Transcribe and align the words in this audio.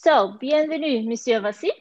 So, 0.00 0.36
bienvenue, 0.38 1.02
Monsieur 1.02 1.40
Vassi. 1.40 1.72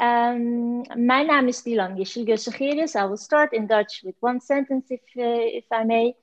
Um, 0.00 0.80
mijn 0.94 1.26
naam 1.26 1.46
is 1.46 1.62
Dilan 1.62 1.96
Yeshilge 1.96 2.94
I 2.94 3.06
will 3.06 3.16
start 3.16 3.52
in 3.52 3.66
Dutch 3.66 4.02
with 4.02 4.16
one 4.20 4.40
sentence, 4.40 4.94
if, 4.94 5.14
uh, 5.14 5.56
if 5.56 5.64
I 5.70 5.84
may. 5.84 6.16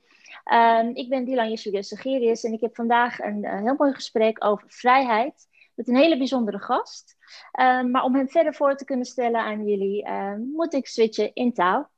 Um, 0.52 0.96
ik 0.96 1.10
ben 1.10 1.26
Dilan 1.26 1.50
Yeshilge 1.50 2.48
en 2.48 2.54
ik 2.54 2.62
heb 2.62 2.76
vandaag 2.76 3.20
een 3.20 3.44
uh, 3.44 3.60
heel 3.62 3.76
mooi 3.78 3.94
gesprek 3.94 4.46
over 4.46 4.66
vrijheid 4.70 5.48
met 5.76 5.88
een 5.88 5.96
hele 5.96 6.18
bijzondere 6.18 6.60
gast. 6.60 7.16
Um, 7.60 7.92
maar 7.92 8.04
om 8.04 8.16
hem 8.16 8.30
verder 8.30 8.54
voor 8.54 8.76
te 8.76 8.86
kunnen 8.86 9.06
stellen 9.06 9.42
aan 9.42 9.68
jullie, 9.68 10.08
uh, 10.08 10.34
moet 10.54 10.74
ik 10.74 10.88
switchen 10.88 11.34
in 11.34 11.54
taal. 11.54 11.90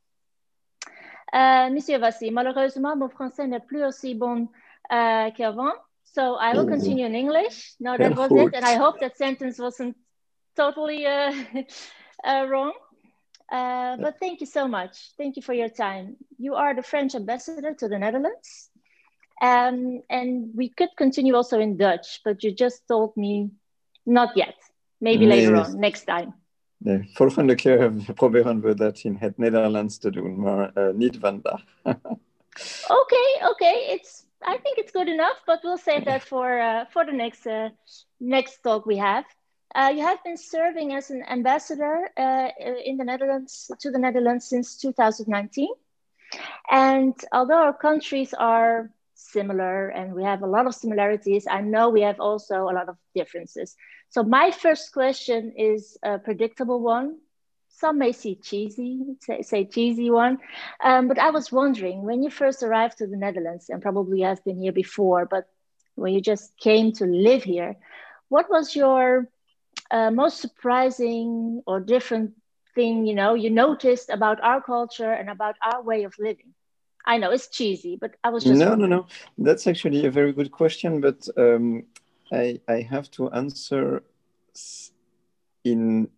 Uh, 1.35 1.69
Monsieur 1.69 1.99
Vassi, 1.99 2.31
malheureusement, 2.31 2.97
mon 2.97 3.09
français 3.09 3.47
n'est 3.47 3.65
plus 3.65 3.83
aussi 3.83 4.17
bon 4.17 4.49
uh, 4.91 5.31
qu'avant. 5.33 5.88
So 6.13 6.35
I 6.35 6.53
will 6.53 6.67
continue 6.67 7.05
in 7.05 7.15
English. 7.15 7.73
No, 7.79 7.97
that 7.97 8.15
was 8.15 8.31
it. 8.31 8.55
And 8.55 8.65
I 8.65 8.75
hope 8.75 8.99
that 8.99 9.17
sentence 9.17 9.59
wasn't 9.59 9.95
totally 10.55 11.05
uh, 11.05 11.33
uh, 12.23 12.45
wrong. 12.50 12.73
Uh, 13.51 13.97
but 13.97 14.19
thank 14.19 14.41
you 14.41 14.47
so 14.47 14.67
much. 14.67 15.11
Thank 15.17 15.36
you 15.36 15.41
for 15.41 15.53
your 15.53 15.69
time. 15.69 16.17
You 16.37 16.55
are 16.55 16.75
the 16.75 16.83
French 16.83 17.15
ambassador 17.15 17.73
to 17.73 17.87
the 17.87 17.97
Netherlands. 17.97 18.69
Um, 19.41 20.01
and 20.09 20.51
we 20.55 20.69
could 20.69 20.89
continue 20.97 21.36
also 21.36 21.59
in 21.59 21.77
Dutch, 21.77 22.21
but 22.25 22.43
you 22.43 22.51
just 22.51 22.87
told 22.87 23.15
me 23.15 23.51
not 24.05 24.36
yet. 24.36 24.55
Maybe 25.00 25.25
nee. 25.25 25.36
later 25.36 25.55
on, 25.55 25.79
next 25.79 26.05
time. 26.05 26.33
Nee, 26.78 27.09
volgende 27.14 27.55
keer 27.55 27.91
proberen 28.15 28.61
we 28.61 28.73
dat 28.73 29.00
in 29.00 29.15
het 29.15 29.37
Nederlands 29.37 29.97
te 29.97 30.11
doen, 30.11 30.39
maar 30.39 30.71
uh, 30.75 30.93
niet 30.93 31.17
vandaag. 31.19 31.64
okay, 33.02 33.50
okay. 33.50 33.94
It's 33.94 34.25
I 34.44 34.58
think 34.58 34.78
it's 34.78 34.92
good 34.92 35.09
enough, 35.09 35.38
but 35.45 35.59
we'll 35.64 35.78
save 35.78 36.06
that 36.06 36.23
for 36.23 36.59
uh, 36.59 36.86
for 36.94 37.06
the 37.06 37.11
next 37.11 37.45
uh, 37.45 37.70
next 38.20 38.59
talk 38.64 38.86
we 38.86 38.98
have. 38.98 39.25
Uh, 39.75 39.92
you 39.95 40.02
have 40.02 40.23
been 40.23 40.38
serving 40.38 40.94
as 40.94 41.12
an 41.12 41.23
ambassador 41.30 42.09
uh, 42.17 42.50
in 42.84 42.98
the 42.98 43.04
Netherlands 43.04 43.72
to 43.80 43.92
the 43.92 44.00
Netherlands 44.00 44.48
since 44.50 44.78
2019, 44.78 45.68
and 46.72 47.14
although 47.31 47.62
our 47.62 47.73
countries 47.73 48.34
are 48.34 48.90
similar 49.14 49.90
and 49.90 50.14
we 50.14 50.23
have 50.23 50.42
a 50.42 50.48
lot 50.48 50.66
of 50.66 50.74
similarities, 50.74 51.46
I 51.50 51.62
know 51.62 51.90
we 51.90 52.02
have 52.02 52.20
also 52.20 52.64
a 52.64 52.74
lot 52.74 52.90
of 52.90 52.98
differences. 53.14 53.76
So 54.09 54.24
my 54.24 54.52
first 54.52 54.92
question 54.94 55.53
is 55.58 55.98
a 56.02 56.18
predictable 56.18 56.81
one 56.81 57.18
some 57.80 57.97
may 57.97 58.11
see 58.11 58.35
cheesy, 58.35 59.16
say, 59.22 59.41
say 59.41 59.66
cheesy 59.66 60.09
one. 60.11 60.39
Um, 60.83 61.08
but 61.08 61.17
I 61.17 61.30
was 61.31 61.52
wondering 61.52 62.03
when 62.03 62.22
you 62.23 62.30
first 62.30 62.61
arrived 62.61 62.97
to 62.97 63.08
the 63.08 63.16
Netherlands, 63.17 63.69
and 63.69 63.81
probably 63.81 64.22
have 64.22 64.44
been 64.44 64.59
here 64.59 64.73
before, 64.73 65.25
but 65.25 65.47
when 65.95 66.13
you 66.13 66.22
just 66.22 66.57
came 66.57 66.91
to 66.94 67.05
live 67.05 67.44
here, 67.44 67.75
what 68.30 68.50
was 68.50 68.75
your 68.75 69.30
uh, 69.91 70.11
most 70.11 70.39
surprising 70.39 71.61
or 71.66 71.80
different 71.80 72.33
thing 72.75 73.05
you 73.07 73.16
know 73.16 73.33
you 73.33 73.50
noticed 73.50 74.09
about 74.09 74.38
our 74.44 74.61
culture 74.61 75.11
and 75.11 75.30
about 75.30 75.55
our 75.61 75.81
way 75.81 76.03
of 76.03 76.13
living? 76.19 76.53
I 77.05 77.17
know 77.17 77.31
it's 77.31 77.47
cheesy, 77.47 77.95
but 77.95 78.11
I 78.23 78.30
was 78.30 78.44
just 78.44 78.59
no, 78.59 78.69
wondering. 78.69 78.89
no, 78.91 78.97
no. 78.97 79.07
That's 79.38 79.66
actually 79.67 80.05
a 80.05 80.11
very 80.11 80.33
good 80.33 80.52
question, 80.52 81.02
but 81.02 81.27
um, 81.38 81.85
I 82.31 82.59
I 82.67 82.81
have 82.81 83.09
to 83.11 83.30
answer 83.31 84.03
in 85.63 86.09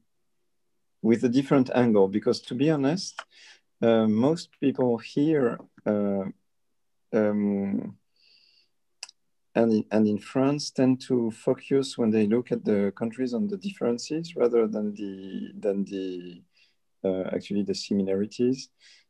with 1.01 1.23
a 1.23 1.29
different 1.29 1.69
angle 1.75 2.07
because 2.07 2.41
to 2.41 2.55
be 2.55 2.69
honest 2.69 3.19
uh, 3.81 4.07
most 4.07 4.49
people 4.59 4.97
here 4.97 5.59
uh, 5.85 6.23
um, 7.13 7.97
and, 9.55 9.71
in, 9.73 9.85
and 9.91 10.07
in 10.07 10.17
France 10.17 10.71
tend 10.71 11.01
to 11.01 11.31
focus 11.31 11.97
when 11.97 12.09
they 12.09 12.27
look 12.27 12.51
at 12.51 12.63
the 12.63 12.93
countries 12.95 13.33
on 13.33 13.47
the 13.47 13.57
differences 13.57 14.35
rather 14.35 14.67
than 14.67 14.93
the 14.93 15.51
than 15.59 15.83
the 15.85 16.41
uh, 17.03 17.23
actually 17.33 17.63
the 17.63 17.75
similarities. 17.75 18.69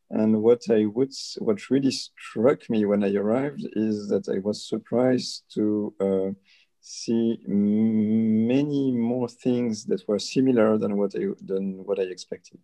And 0.09 0.41
what 0.41 0.61
I 0.69 0.85
would 0.85 1.13
what 1.37 1.69
really 1.69 1.91
struck 1.91 2.69
me 2.69 2.85
when 2.85 3.03
I 3.03 3.13
arrived 3.13 3.67
is 3.73 4.07
that 4.09 4.27
I 4.29 4.39
was 4.39 4.67
surprised 4.67 5.43
to 5.53 5.93
uh, 5.99 6.31
see 6.81 7.37
many 7.45 8.91
more 8.91 9.29
things 9.29 9.85
that 9.85 10.07
were 10.07 10.19
similar 10.19 10.77
than 10.77 10.97
what 10.97 11.13
I 11.15 11.27
than 11.45 11.85
what 11.85 11.99
I 11.99 12.03
expected. 12.03 12.59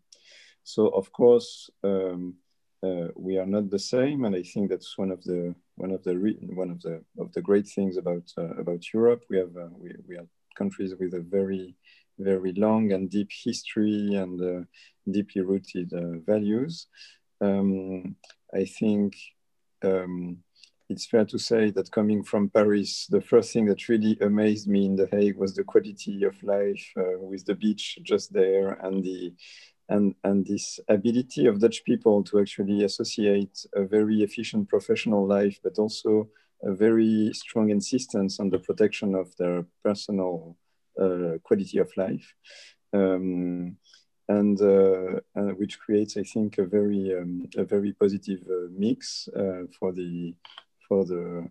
So 0.63 0.87
of 0.87 1.11
course 1.11 1.69
um, 1.83 2.35
uh, 2.83 3.07
we 3.15 3.37
are 3.37 3.45
not 3.45 3.69
the 3.69 3.79
same, 3.79 4.25
and 4.25 4.35
I 4.35 4.41
think 4.43 4.69
that's 4.69 4.97
one 4.97 5.11
of 5.11 5.23
the 5.23 5.53
one 5.75 5.91
of 5.91 6.03
the 6.03 6.15
one 6.53 6.71
of 6.71 6.81
the 6.81 7.03
of 7.19 7.31
the 7.33 7.41
great 7.41 7.67
things 7.67 7.97
about 7.97 8.23
uh, 8.37 8.55
about 8.55 8.91
Europe. 8.91 9.23
We 9.29 9.37
have 9.37 9.55
uh, 9.55 9.69
we 9.77 9.93
we 10.07 10.17
are 10.17 10.27
countries 10.55 10.95
with 10.99 11.13
a 11.13 11.21
very 11.21 11.75
very 12.17 12.53
long 12.53 12.93
and 12.93 13.11
deep 13.11 13.29
history 13.31 14.15
and 14.15 14.41
uh, 14.41 14.65
deeply 15.11 15.41
rooted 15.41 15.93
uh, 15.93 16.17
values. 16.25 16.87
Um, 17.39 18.15
I 18.53 18.65
think. 18.65 19.15
Um, 19.83 20.43
it's 20.89 21.05
fair 21.05 21.25
to 21.25 21.37
say 21.37 21.69
that 21.71 21.91
coming 21.91 22.23
from 22.23 22.49
Paris, 22.49 23.07
the 23.07 23.21
first 23.21 23.51
thing 23.51 23.65
that 23.65 23.89
really 23.89 24.17
amazed 24.21 24.67
me 24.67 24.85
in 24.85 24.95
The 24.95 25.07
Hague 25.11 25.37
was 25.37 25.53
the 25.53 25.63
quality 25.63 26.23
of 26.23 26.41
life 26.43 26.85
uh, 26.97 27.19
with 27.19 27.45
the 27.45 27.55
beach 27.55 27.99
just 28.03 28.31
there 28.31 28.69
and 28.83 29.03
the 29.03 29.33
and, 29.89 30.15
and 30.25 30.45
this 30.45 30.81
ability 30.89 31.45
of 31.45 31.61
Dutch 31.61 31.83
people 31.85 32.21
to 32.25 32.39
actually 32.41 32.83
associate 32.83 33.65
a 33.73 33.83
very 33.85 34.21
efficient 34.21 34.67
professional 34.67 35.25
life, 35.25 35.59
but 35.63 35.79
also 35.79 36.27
a 36.61 36.73
very 36.73 37.31
strong 37.33 37.69
insistence 37.69 38.37
on 38.41 38.49
the 38.49 38.59
protection 38.59 39.15
of 39.15 39.33
their 39.37 39.65
personal 39.85 40.57
uh, 41.01 41.37
quality 41.41 41.77
of 41.77 41.89
life. 41.95 42.33
Um, 42.91 43.77
and, 44.27 44.61
uh, 44.61 45.21
uh, 45.39 45.53
which 45.55 45.79
creates, 45.79 46.17
I 46.17 46.23
think, 46.23 46.57
a 46.57 46.65
very 46.65 47.17
um, 47.17 47.47
a 47.55 47.63
very 47.63 47.93
positive 47.93 48.41
uh, 48.49 48.67
mix 48.69 49.29
uh, 49.29 49.63
for 49.79 49.93
the 49.93 50.35
for 50.87 51.05
the 51.05 51.49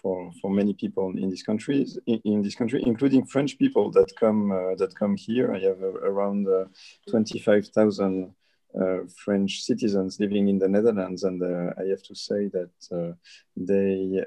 for 0.00 0.30
for 0.40 0.50
many 0.50 0.74
people 0.74 1.10
in 1.16 1.28
these 1.30 1.42
countries 1.42 1.98
in, 2.06 2.20
in 2.24 2.42
this 2.42 2.54
country, 2.54 2.82
including 2.86 3.26
French 3.26 3.58
people 3.58 3.90
that 3.90 4.10
come 4.18 4.52
uh, 4.52 4.74
that 4.76 4.94
come 4.94 5.16
here. 5.16 5.54
I 5.54 5.60
have 5.60 5.82
uh, 5.82 6.00
around 6.10 6.48
uh, 6.48 6.64
twenty 7.08 7.38
five 7.38 7.68
thousand. 7.68 8.34
Uh, 8.72 9.00
French 9.24 9.62
citizens 9.62 10.20
living 10.20 10.46
in 10.46 10.56
the 10.56 10.68
Netherlands, 10.68 11.24
and 11.24 11.42
uh, 11.42 11.72
I 11.76 11.88
have 11.88 12.04
to 12.04 12.14
say 12.14 12.46
that 12.56 12.70
uh, 12.92 13.14
they 13.56 14.24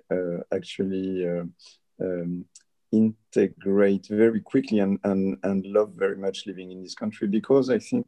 actually 0.52 1.26
um, 2.02 2.46
integrate 2.94 4.08
very 4.08 4.40
quickly 4.40 4.80
and, 4.80 5.00
and, 5.04 5.38
and 5.44 5.66
love 5.66 5.94
very 5.96 6.16
much 6.16 6.46
living 6.46 6.72
in 6.72 6.82
this 6.84 6.94
country 6.94 7.28
because 7.28 7.70
I 7.70 7.80
think, 7.80 8.06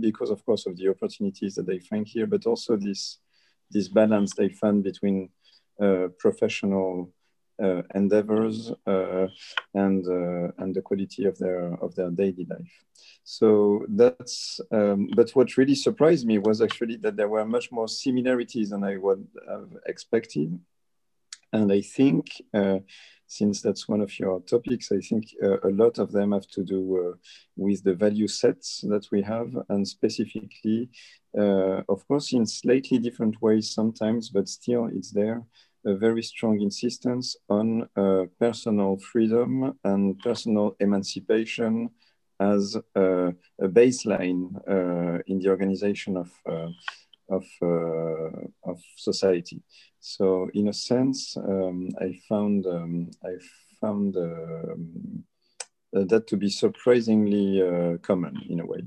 because 0.00 0.30
of 0.30 0.44
course 0.44 0.66
of 0.66 0.76
the 0.76 0.88
opportunities 0.88 1.54
that 1.54 1.66
they 1.66 1.78
find 1.78 2.06
here, 2.06 2.26
but 2.26 2.44
also 2.44 2.76
this, 2.76 3.18
this 3.70 3.88
balance 3.88 4.34
they 4.34 4.50
find 4.50 4.84
between 4.84 5.18
uh, 5.24 5.28
professional 6.18 7.12
uh, 7.62 7.82
endeavors 7.94 8.72
uh, 8.86 9.26
and 9.74 10.06
and 10.58 10.74
the 10.74 10.82
quality 10.82 11.26
of 11.26 11.38
their 11.38 11.74
of 11.82 11.94
their 11.94 12.10
daily 12.10 12.46
life. 12.48 12.84
So 13.24 13.86
that's 13.88 14.60
um, 14.70 15.08
but 15.14 15.30
what 15.30 15.56
really 15.56 15.74
surprised 15.74 16.26
me 16.26 16.38
was 16.38 16.60
actually 16.60 16.96
that 16.96 17.16
there 17.16 17.28
were 17.28 17.44
much 17.44 17.70
more 17.70 17.88
similarities 17.88 18.70
than 18.70 18.84
I 18.84 18.96
would 18.96 19.26
have 19.48 19.76
expected, 19.86 20.58
and 21.52 21.72
I 21.72 21.82
think 21.82 22.26
since 23.38 23.62
that's 23.62 23.88
one 23.88 24.02
of 24.02 24.12
your 24.18 24.40
topics, 24.40 24.92
I 24.92 25.00
think 25.08 25.24
uh, 25.42 25.58
a 25.60 25.72
lot 25.82 25.98
of 25.98 26.12
them 26.12 26.32
have 26.32 26.48
to 26.48 26.62
do 26.62 26.80
uh, 27.02 27.16
with 27.56 27.82
the 27.82 27.94
value 27.94 28.28
sets 28.28 28.68
that 28.92 29.06
we 29.12 29.22
have, 29.22 29.50
and 29.68 29.86
specifically, 29.86 30.90
uh, 31.42 31.80
of 31.88 32.06
course, 32.08 32.32
in 32.32 32.46
slightly 32.46 32.98
different 32.98 33.40
ways 33.40 33.70
sometimes, 33.70 34.28
but 34.28 34.48
still 34.48 34.84
it's 34.92 35.12
there 35.12 35.42
a 35.84 35.94
very 35.96 36.22
strong 36.22 36.60
insistence 36.60 37.36
on 37.48 37.88
uh, 37.96 38.24
personal 38.38 38.98
freedom 38.98 39.76
and 39.84 40.18
personal 40.20 40.76
emancipation 40.78 41.90
as 42.38 42.76
a, 42.94 43.28
a 43.60 43.68
baseline 43.68 44.42
uh, 44.68 45.18
in 45.26 45.38
the 45.40 45.48
organization 45.48 46.16
of, 46.16 46.30
uh, 46.46 46.68
of, 47.28 47.44
uh, 47.62 48.70
of 48.70 48.80
society. 48.96 49.62
So 50.00 50.48
in 50.54 50.68
a 50.68 50.72
sense, 50.72 51.36
um, 51.36 51.88
I 52.00 52.18
found, 52.28 52.66
um, 52.66 53.10
I 53.24 53.36
found 53.80 54.16
um, 54.16 55.24
that 55.92 56.26
to 56.28 56.36
be 56.36 56.48
surprisingly 56.48 57.62
uh, 57.62 57.98
common 57.98 58.40
in 58.48 58.60
a 58.60 58.66
way. 58.66 58.82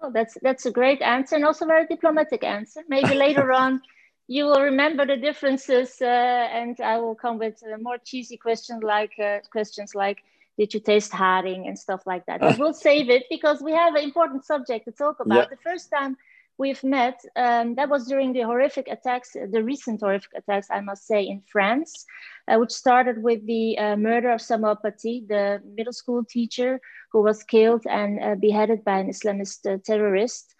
Oh, 0.00 0.12
that's 0.12 0.38
that's 0.42 0.66
a 0.66 0.70
great 0.70 1.02
answer 1.02 1.34
and 1.34 1.44
also 1.44 1.66
very 1.66 1.86
diplomatic 1.86 2.44
answer. 2.44 2.82
Maybe 2.88 3.14
later 3.14 3.52
on 3.64 3.82
you 4.28 4.44
will 4.44 4.60
remember 4.60 5.06
the 5.06 5.16
differences 5.16 6.00
uh, 6.00 6.04
and 6.04 6.78
I 6.80 6.98
will 6.98 7.14
come 7.14 7.38
with 7.38 7.60
uh, 7.62 7.78
more 7.78 7.98
cheesy 7.98 8.36
questions 8.36 8.82
like 8.82 9.12
uh, 9.18 9.38
questions 9.50 9.94
like 9.94 10.22
did 10.58 10.74
you 10.74 10.80
taste 10.80 11.12
haring 11.12 11.66
and 11.66 11.78
stuff 11.78 12.02
like 12.06 12.26
that. 12.26 12.40
But 12.40 12.58
we'll 12.58 12.74
save 12.74 13.08
it 13.10 13.24
because 13.30 13.60
we 13.60 13.72
have 13.72 13.94
an 13.94 14.04
important 14.04 14.44
subject 14.44 14.84
to 14.84 14.92
talk 14.92 15.20
about. 15.20 15.36
Yeah. 15.36 15.56
The 15.56 15.62
first 15.62 15.90
time 15.90 16.16
we've 16.58 16.82
met, 16.82 17.20
um, 17.36 17.76
that 17.76 17.88
was 17.88 18.06
during 18.06 18.32
the 18.32 18.42
horrific 18.42 18.88
attacks, 18.88 19.32
the 19.32 19.62
recent 19.62 20.00
horrific 20.00 20.32
attacks, 20.36 20.66
I 20.70 20.80
must 20.80 21.06
say, 21.06 21.22
in 21.22 21.40
France, 21.40 22.04
uh, 22.48 22.56
which 22.58 22.72
started 22.72 23.22
with 23.22 23.46
the 23.46 23.78
uh, 23.78 23.96
murder 23.96 24.30
of 24.30 24.42
Samuel 24.42 24.76
Paty, 24.76 25.26
the 25.26 25.62
middle 25.76 25.92
school 25.92 26.24
teacher 26.24 26.80
who 27.12 27.22
was 27.22 27.44
killed 27.44 27.84
and 27.88 28.22
uh, 28.22 28.34
beheaded 28.34 28.84
by 28.84 28.98
an 28.98 29.08
Islamist 29.08 29.72
uh, 29.72 29.78
terrorist. 29.84 30.54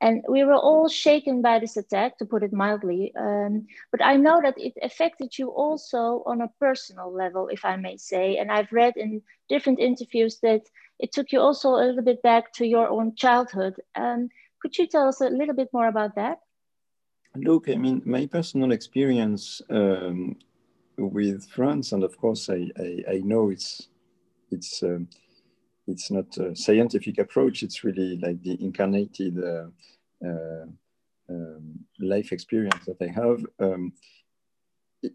And 0.00 0.24
we 0.28 0.44
were 0.44 0.54
all 0.54 0.88
shaken 0.88 1.40
by 1.40 1.60
this 1.60 1.76
attack, 1.76 2.18
to 2.18 2.26
put 2.26 2.42
it 2.42 2.52
mildly. 2.52 3.12
Um, 3.16 3.66
but 3.92 4.04
I 4.04 4.16
know 4.16 4.40
that 4.42 4.58
it 4.58 4.74
affected 4.82 5.38
you 5.38 5.48
also 5.48 6.22
on 6.26 6.40
a 6.40 6.52
personal 6.60 7.12
level, 7.12 7.48
if 7.48 7.64
I 7.64 7.76
may 7.76 7.96
say. 7.96 8.36
And 8.36 8.50
I've 8.50 8.72
read 8.72 8.96
in 8.96 9.22
different 9.48 9.78
interviews 9.78 10.40
that 10.42 10.62
it 10.98 11.12
took 11.12 11.32
you 11.32 11.40
also 11.40 11.70
a 11.70 11.86
little 11.86 12.02
bit 12.02 12.22
back 12.22 12.52
to 12.54 12.66
your 12.66 12.88
own 12.88 13.14
childhood. 13.14 13.76
Um, 13.94 14.28
could 14.64 14.78
you 14.78 14.86
tell 14.86 15.06
us 15.06 15.20
a 15.20 15.28
little 15.28 15.54
bit 15.54 15.68
more 15.74 15.88
about 15.88 16.14
that? 16.14 16.38
Look, 17.36 17.68
I 17.68 17.74
mean, 17.74 18.00
my 18.06 18.24
personal 18.26 18.72
experience 18.72 19.60
um, 19.68 20.36
with 20.96 21.44
France, 21.50 21.92
and 21.92 22.02
of 22.02 22.16
course, 22.16 22.48
I, 22.48 22.70
I, 22.78 23.04
I 23.16 23.18
know 23.24 23.50
it's 23.50 23.88
it's 24.50 24.82
um, 24.82 25.06
it's 25.86 26.10
not 26.10 26.34
a 26.38 26.56
scientific 26.56 27.18
approach. 27.18 27.62
It's 27.62 27.84
really 27.84 28.16
like 28.16 28.42
the 28.42 28.56
incarnated 28.64 29.36
uh, 29.44 29.66
uh, 30.26 30.66
um, 31.28 31.80
life 32.00 32.32
experience 32.32 32.86
that 32.86 33.02
I 33.02 33.08
have 33.08 33.44
um, 33.60 33.92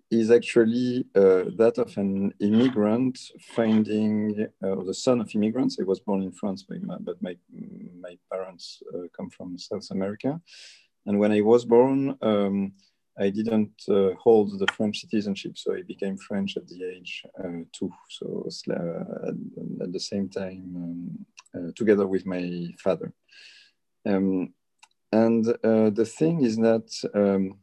is 0.09 0.31
actually 0.31 1.06
uh, 1.15 1.45
that 1.57 1.75
of 1.77 1.97
an 1.97 2.33
immigrant 2.39 3.19
finding 3.56 4.47
uh, 4.63 4.83
the 4.83 4.94
son 4.94 5.21
of 5.21 5.33
immigrants. 5.36 5.77
I 5.80 5.83
was 5.83 6.00
born 6.00 6.21
in 6.24 6.31
France, 6.31 6.65
but 6.68 6.81
my, 6.83 6.97
but 7.00 7.21
my, 7.21 7.36
my 8.00 8.18
parents 8.31 8.81
uh, 8.94 9.07
come 9.15 9.30
from 9.30 9.57
South 9.57 9.89
America. 9.91 10.39
And 11.06 11.19
when 11.19 11.31
I 11.31 11.41
was 11.41 11.65
born, 11.65 12.18
um, 12.21 12.74
I 13.18 13.30
didn't 13.30 13.83
uh, 13.89 14.12
hold 14.15 14.57
the 14.57 14.68
French 14.74 15.01
citizenship, 15.01 15.57
so 15.57 15.75
I 15.75 15.81
became 15.81 16.18
French 16.18 16.56
at 16.56 16.68
the 16.68 16.83
age 16.86 17.24
uh, 17.44 17.63
two. 17.74 17.91
So 18.09 18.47
uh, 18.71 19.31
at, 19.83 19.91
the 19.91 20.00
same 20.00 20.30
time, 20.30 21.25
um, 21.53 21.74
together 21.75 22.07
with 22.07 22.25
my 22.25 22.68
father. 22.80 23.12
Um, 24.06 24.53
and 25.12 25.44
the 25.45 26.13
thing 26.18 26.44
is 26.44 26.56
that 26.57 26.88
um, 27.13 27.57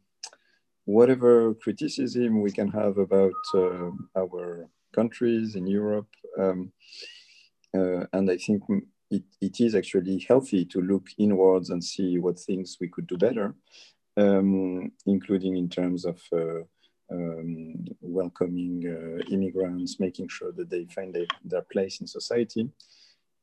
whatever 0.87 1.53
criticism 1.63 2.41
we 2.41 2.51
can 2.51 2.69
have 2.71 2.97
about 2.97 3.41
uh, 3.53 3.91
our 4.17 4.67
countries 4.93 5.55
in 5.55 5.67
Europe, 5.67 6.09
um, 6.39 6.71
and 7.73 8.31
I 8.31 8.37
think 8.37 8.63
it, 9.11 9.23
it 9.39 9.59
is 9.59 9.75
actually 9.75 10.25
healthy 10.27 10.65
to 10.65 10.81
look 10.81 11.05
inwards 11.17 11.69
and 11.69 11.83
see 11.83 12.17
what 12.17 12.39
things 12.39 12.77
we 12.81 12.87
could 12.87 13.07
do 13.07 13.17
better 13.17 13.53
um, 14.17 14.91
including 15.05 15.55
in 15.57 15.69
terms 15.69 16.05
of 16.05 16.19
uh, 16.33 16.61
um, 17.11 17.85
welcoming 18.01 18.83
uh, 18.85 19.23
immigrants, 19.31 19.99
making 19.99 20.27
sure 20.27 20.51
that 20.51 20.69
they 20.69 20.85
find 20.85 21.13
their, 21.13 21.27
their 21.45 21.61
place 21.71 22.01
in 22.01 22.07
society. 22.07 22.69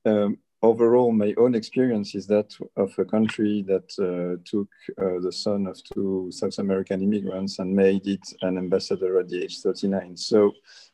Um, 0.04 0.38
overall, 0.64 1.12
my 1.12 1.34
own 1.36 1.54
experience 1.54 2.14
is 2.14 2.26
that 2.26 2.56
of 2.76 2.98
a 2.98 3.04
country 3.04 3.62
that 3.68 3.88
uh, 3.98 4.40
took 4.44 4.68
uh, 4.98 5.20
the 5.20 5.32
son 5.32 5.66
of 5.66 5.82
two 5.84 6.28
South 6.32 6.58
American 6.58 7.02
immigrants 7.02 7.58
and 7.58 7.74
made 7.74 8.06
it 8.06 8.26
an 8.42 8.58
ambassador 8.58 9.18
at 9.20 9.28
the 9.28 9.44
age 9.44 9.60
39. 9.60 10.16
So, 10.16 10.52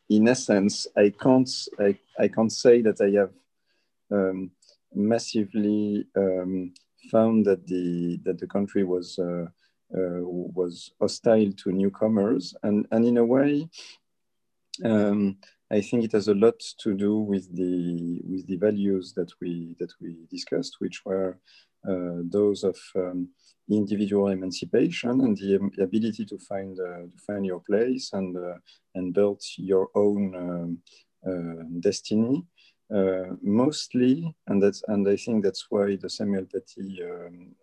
in 0.09 0.29
essence, 0.29 0.87
I 0.97 1.11
can't 1.11 1.51
I, 1.79 1.97
I 2.19 2.29
can't 2.29 2.53
say 2.53 2.83
that 2.83 3.01
I 3.01 3.11
have 3.21 3.33
um, 4.11 4.51
massively 4.93 6.07
um, 6.17 6.75
found 7.11 7.47
that 7.47 7.67
the 7.67 8.21
that 8.25 8.39
the 8.39 8.47
country 8.47 8.85
was 8.85 9.19
uh, 9.19 9.47
uh, 9.93 10.23
was 10.23 10.93
hostile 11.01 11.53
to 11.53 11.73
newcomers. 11.73 12.55
And, 12.63 12.87
and 12.93 13.05
in 13.05 13.17
a 13.17 13.25
way, 13.25 13.69
um, 14.85 15.37
I 15.73 15.81
think 15.81 16.05
it 16.05 16.13
has 16.13 16.29
a 16.29 16.35
lot 16.35 16.59
to 16.81 16.95
do 16.95 17.19
with 17.19 17.55
the 17.55 18.21
with 18.25 18.47
the 18.47 18.57
values 18.57 19.13
that 19.15 19.31
we 19.41 19.77
that 19.79 19.93
we 20.01 20.17
discussed, 20.31 20.77
which 20.81 21.05
were 21.05 21.39
uh, 21.89 22.23
those 22.25 22.65
of 22.65 22.77
um, 22.97 23.29
individual 23.71 24.29
emancipation 24.29 25.21
and 25.21 25.37
the 25.37 25.57
ability 25.81 26.25
to 26.27 26.39
find 26.39 26.79
uh, 26.79 27.07
to 27.13 27.19
find 27.27 27.47
your 27.47 27.61
place 27.61 28.11
and 28.13 28.37
uh, 28.37 28.59
and 28.95 29.15
build 29.15 29.41
your 29.57 29.89
own 29.95 30.35
um, 30.37 30.79
uh, 31.27 31.63
destiny. 31.81 32.45
Uh, 32.93 33.37
mostly, 33.41 34.35
and 34.49 34.61
that's 34.61 34.83
and 34.89 35.09
I 35.09 35.15
think 35.15 35.45
that's 35.45 35.67
why 35.71 35.95
the 35.95 36.11
Samuel 36.11 36.47
Paty 36.53 37.01
um, 37.05 37.55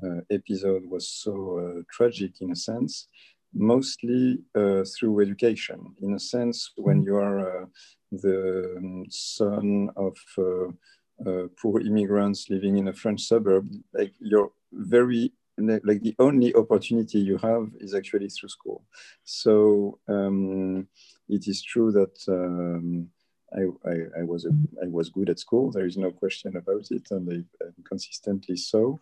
uh, 0.00 0.20
episode 0.30 0.86
was 0.86 1.08
so 1.08 1.82
tragic 1.90 2.40
in 2.40 2.52
a 2.52 2.56
sense, 2.56 3.08
mostly 3.54 4.38
uh, 4.54 4.84
through 4.84 5.20
education. 5.20 5.94
In 6.00 6.14
a 6.14 6.18
sense, 6.18 6.72
when 6.76 7.02
you 7.02 7.16
are 7.16 7.68
the 8.10 8.74
um, 8.78 9.04
son 9.08 9.90
of 9.96 10.16
uh, 10.38 11.46
poor 11.60 11.80
immigrants 11.80 12.50
living 12.50 12.78
in 12.78 12.88
a 12.88 12.92
French 12.92 13.22
suburb, 13.22 13.68
like 13.94 14.12
you're 14.18 14.52
very 14.72 15.32
like 15.58 16.00
the 16.00 16.14
only 16.18 16.54
opportunity 16.54 17.18
you 17.18 17.36
have 17.36 17.68
is 17.78 17.94
actually 17.94 18.28
through 18.28 18.48
school. 18.48 18.84
So 19.24 19.98
um, 20.08 20.88
it 21.28 21.46
is 21.46 21.62
true 21.62 21.92
that 21.92 22.18
um, 22.28 23.08
I, 23.54 23.60
I, 23.88 24.20
I, 24.20 24.22
was 24.24 24.46
a, 24.46 24.50
I 24.82 24.88
was 24.88 25.10
good 25.10 25.28
at 25.28 25.38
school. 25.38 25.70
There 25.70 25.84
is 25.84 25.98
no 25.98 26.10
question 26.10 26.56
about 26.56 26.90
it, 26.90 27.06
and 27.10 27.46
I, 27.60 27.66
consistently 27.86 28.56
so 28.56 28.98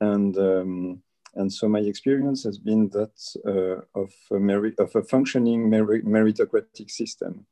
and 0.00 0.36
um, 0.38 1.02
and 1.36 1.52
so 1.52 1.68
my 1.68 1.80
experience 1.80 2.44
has 2.44 2.58
been 2.58 2.88
that 2.90 3.16
uh, 3.46 4.00
of 4.00 4.12
a 4.30 4.38
merit 4.38 4.74
of 4.78 4.94
a 4.94 5.02
functioning 5.02 5.68
meritocratic 5.70 6.90
system. 6.90 7.46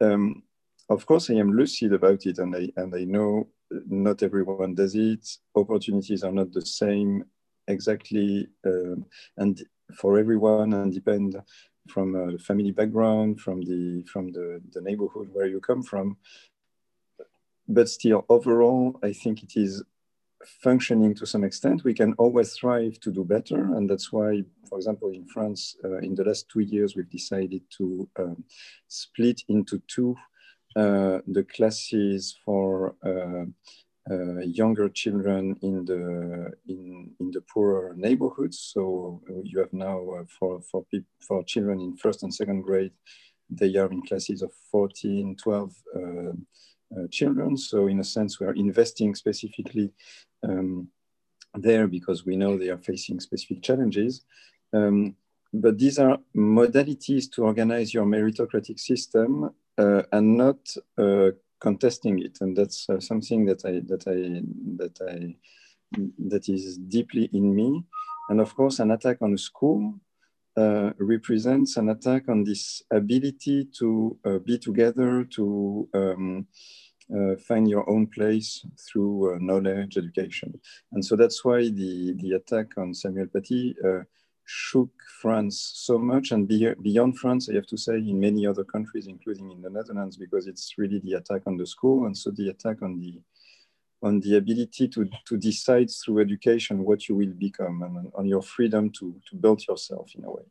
Um, 0.00 0.42
of 0.88 1.04
course, 1.06 1.30
I 1.30 1.34
am 1.34 1.52
lucid 1.52 1.92
about 1.92 2.26
it, 2.26 2.38
and 2.38 2.54
I 2.54 2.70
and 2.76 2.94
I 2.94 3.04
know 3.04 3.48
not 3.88 4.22
everyone 4.22 4.74
does 4.74 4.94
it. 4.94 5.28
Opportunities 5.54 6.22
are 6.22 6.32
not 6.32 6.52
the 6.52 6.64
same 6.64 7.24
exactly, 7.68 8.48
uh, 8.64 8.96
and 9.36 9.62
for 9.94 10.18
everyone, 10.18 10.72
and 10.72 10.92
depend 10.92 11.40
from 11.88 12.14
a 12.16 12.38
family 12.38 12.72
background, 12.72 13.40
from 13.40 13.62
the 13.62 14.04
from 14.12 14.32
the, 14.32 14.60
the 14.72 14.80
neighborhood 14.80 15.28
where 15.32 15.46
you 15.46 15.60
come 15.60 15.82
from. 15.82 16.16
But 17.68 17.88
still, 17.88 18.24
overall, 18.28 18.98
I 19.02 19.12
think 19.12 19.42
it 19.42 19.56
is 19.56 19.82
functioning 20.62 21.14
to 21.14 21.26
some 21.26 21.44
extent, 21.44 21.84
we 21.84 21.94
can 21.94 22.12
always 22.14 22.52
strive 22.52 22.98
to 23.00 23.10
do 23.10 23.24
better. 23.24 23.74
And 23.74 23.88
that's 23.88 24.12
why, 24.12 24.42
for 24.68 24.78
example, 24.78 25.10
in 25.10 25.26
France, 25.26 25.76
uh, 25.84 25.98
in 25.98 26.14
the 26.14 26.24
last 26.24 26.48
two 26.48 26.60
years, 26.60 26.96
we've 26.96 27.10
decided 27.10 27.62
to 27.78 28.08
um, 28.18 28.44
split 28.88 29.42
into 29.48 29.82
two 29.88 30.16
uh, 30.76 31.20
the 31.26 31.44
classes 31.44 32.36
for 32.44 32.94
uh, 33.04 33.46
uh 34.08 34.40
younger 34.40 34.88
children 34.88 35.56
in 35.62 35.84
the 35.84 36.52
in 36.68 37.10
in 37.18 37.30
the 37.30 37.40
poorer 37.52 37.94
neighborhoods. 37.96 38.58
So 38.74 39.22
uh, 39.28 39.40
you 39.42 39.58
have 39.60 39.72
now 39.72 39.98
uh, 40.10 40.24
for 40.38 40.60
for 40.70 40.84
people 40.90 41.10
for 41.26 41.42
children 41.44 41.80
in 41.80 41.96
first 41.96 42.22
and 42.22 42.32
second 42.32 42.60
grade, 42.62 42.92
they 43.48 43.74
are 43.76 43.90
in 43.90 44.02
classes 44.02 44.42
of 44.42 44.52
14, 44.70 45.36
12 45.42 45.74
uh, 45.96 46.32
children. 47.10 47.56
So 47.56 47.86
in 47.86 48.00
a 48.00 48.04
sense, 48.04 48.40
we 48.40 48.46
are 48.46 48.54
investing 48.54 49.14
specifically 49.14 49.92
um, 50.42 50.88
there 51.54 51.86
because 51.86 52.24
we 52.24 52.36
know 52.36 52.56
they 52.56 52.70
are 52.70 52.78
facing 52.78 53.20
specific 53.20 53.62
challenges. 53.62 54.24
Um, 54.72 55.16
but 55.52 55.78
these 55.78 55.98
are 55.98 56.18
modalities 56.36 57.30
to 57.32 57.44
organize 57.44 57.94
your 57.94 58.04
meritocratic 58.04 58.78
system 58.78 59.50
uh, 59.78 60.02
and 60.12 60.36
not 60.36 60.58
uh, 60.98 61.30
contesting 61.60 62.18
it. 62.18 62.38
And 62.40 62.56
that's 62.56 62.88
uh, 62.88 63.00
something 63.00 63.46
that 63.46 63.64
I, 63.64 63.80
that 63.86 64.06
I, 64.06 64.42
that 64.76 65.00
I, 65.08 65.36
that 66.28 66.48
is 66.48 66.78
deeply 66.78 67.30
in 67.32 67.54
me. 67.54 67.84
And 68.28 68.40
of 68.40 68.54
course, 68.54 68.80
an 68.80 68.90
attack 68.90 69.18
on 69.22 69.32
a 69.34 69.38
school 69.38 69.94
uh, 70.56 70.90
represents 70.98 71.76
an 71.76 71.90
attack 71.90 72.28
on 72.28 72.44
this 72.44 72.82
ability 72.90 73.68
to 73.78 74.18
uh, 74.24 74.38
be 74.38 74.58
together, 74.58 75.24
to 75.24 75.88
um, 75.94 76.46
uh, 77.14 77.36
find 77.46 77.68
your 77.68 77.88
own 77.88 78.06
place 78.06 78.66
through 78.88 79.34
uh, 79.34 79.38
knowledge, 79.40 79.96
education. 79.96 80.58
And 80.92 81.04
so 81.04 81.14
that's 81.14 81.44
why 81.44 81.62
the, 81.62 82.14
the 82.18 82.32
attack 82.32 82.78
on 82.78 82.94
Samuel 82.94 83.26
Paty 83.26 83.74
uh, 83.84 84.02
shook 84.44 84.90
France 85.20 85.72
so 85.74 85.98
much 85.98 86.30
and 86.30 86.48
be, 86.48 86.72
beyond 86.82 87.18
France, 87.18 87.48
I 87.48 87.54
have 87.54 87.66
to 87.66 87.76
say, 87.76 87.96
in 87.96 88.18
many 88.18 88.46
other 88.46 88.64
countries, 88.64 89.06
including 89.08 89.50
in 89.50 89.60
the 89.60 89.70
Netherlands, 89.70 90.16
because 90.16 90.46
it's 90.46 90.74
really 90.78 91.00
the 91.00 91.14
attack 91.14 91.42
on 91.46 91.56
the 91.56 91.66
school 91.66 92.06
and 92.06 92.16
so 92.16 92.30
the 92.30 92.48
attack 92.48 92.82
on 92.82 92.98
the 92.98 93.20
on 94.02 94.20
the 94.20 94.36
ability 94.36 94.88
to, 94.88 95.08
to 95.26 95.36
decide 95.36 95.90
through 95.90 96.20
education 96.20 96.84
what 96.84 97.08
you 97.08 97.16
will 97.16 97.32
become 97.38 97.82
and 97.82 98.12
on 98.14 98.26
your 98.26 98.42
freedom 98.42 98.90
to, 98.90 99.14
to 99.28 99.36
build 99.36 99.66
yourself 99.66 100.10
in 100.14 100.24
a 100.24 100.30
way. 100.30 100.42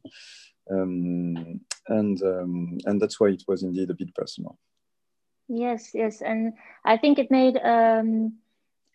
Um, 0.72 1.62
and, 1.88 2.22
um, 2.24 2.78
and 2.86 3.02
that's 3.02 3.20
why 3.20 3.30
it 3.30 3.44
was 3.48 3.64
indeed 3.64 3.90
a 3.90 3.94
bit 3.94 4.14
personal. 4.16 4.58
Yes, 5.48 5.92
yes, 5.94 6.22
and 6.22 6.54
I 6.84 6.98
think 6.98 7.20
it 7.20 7.30
made 7.30 7.58
um, 7.58 8.34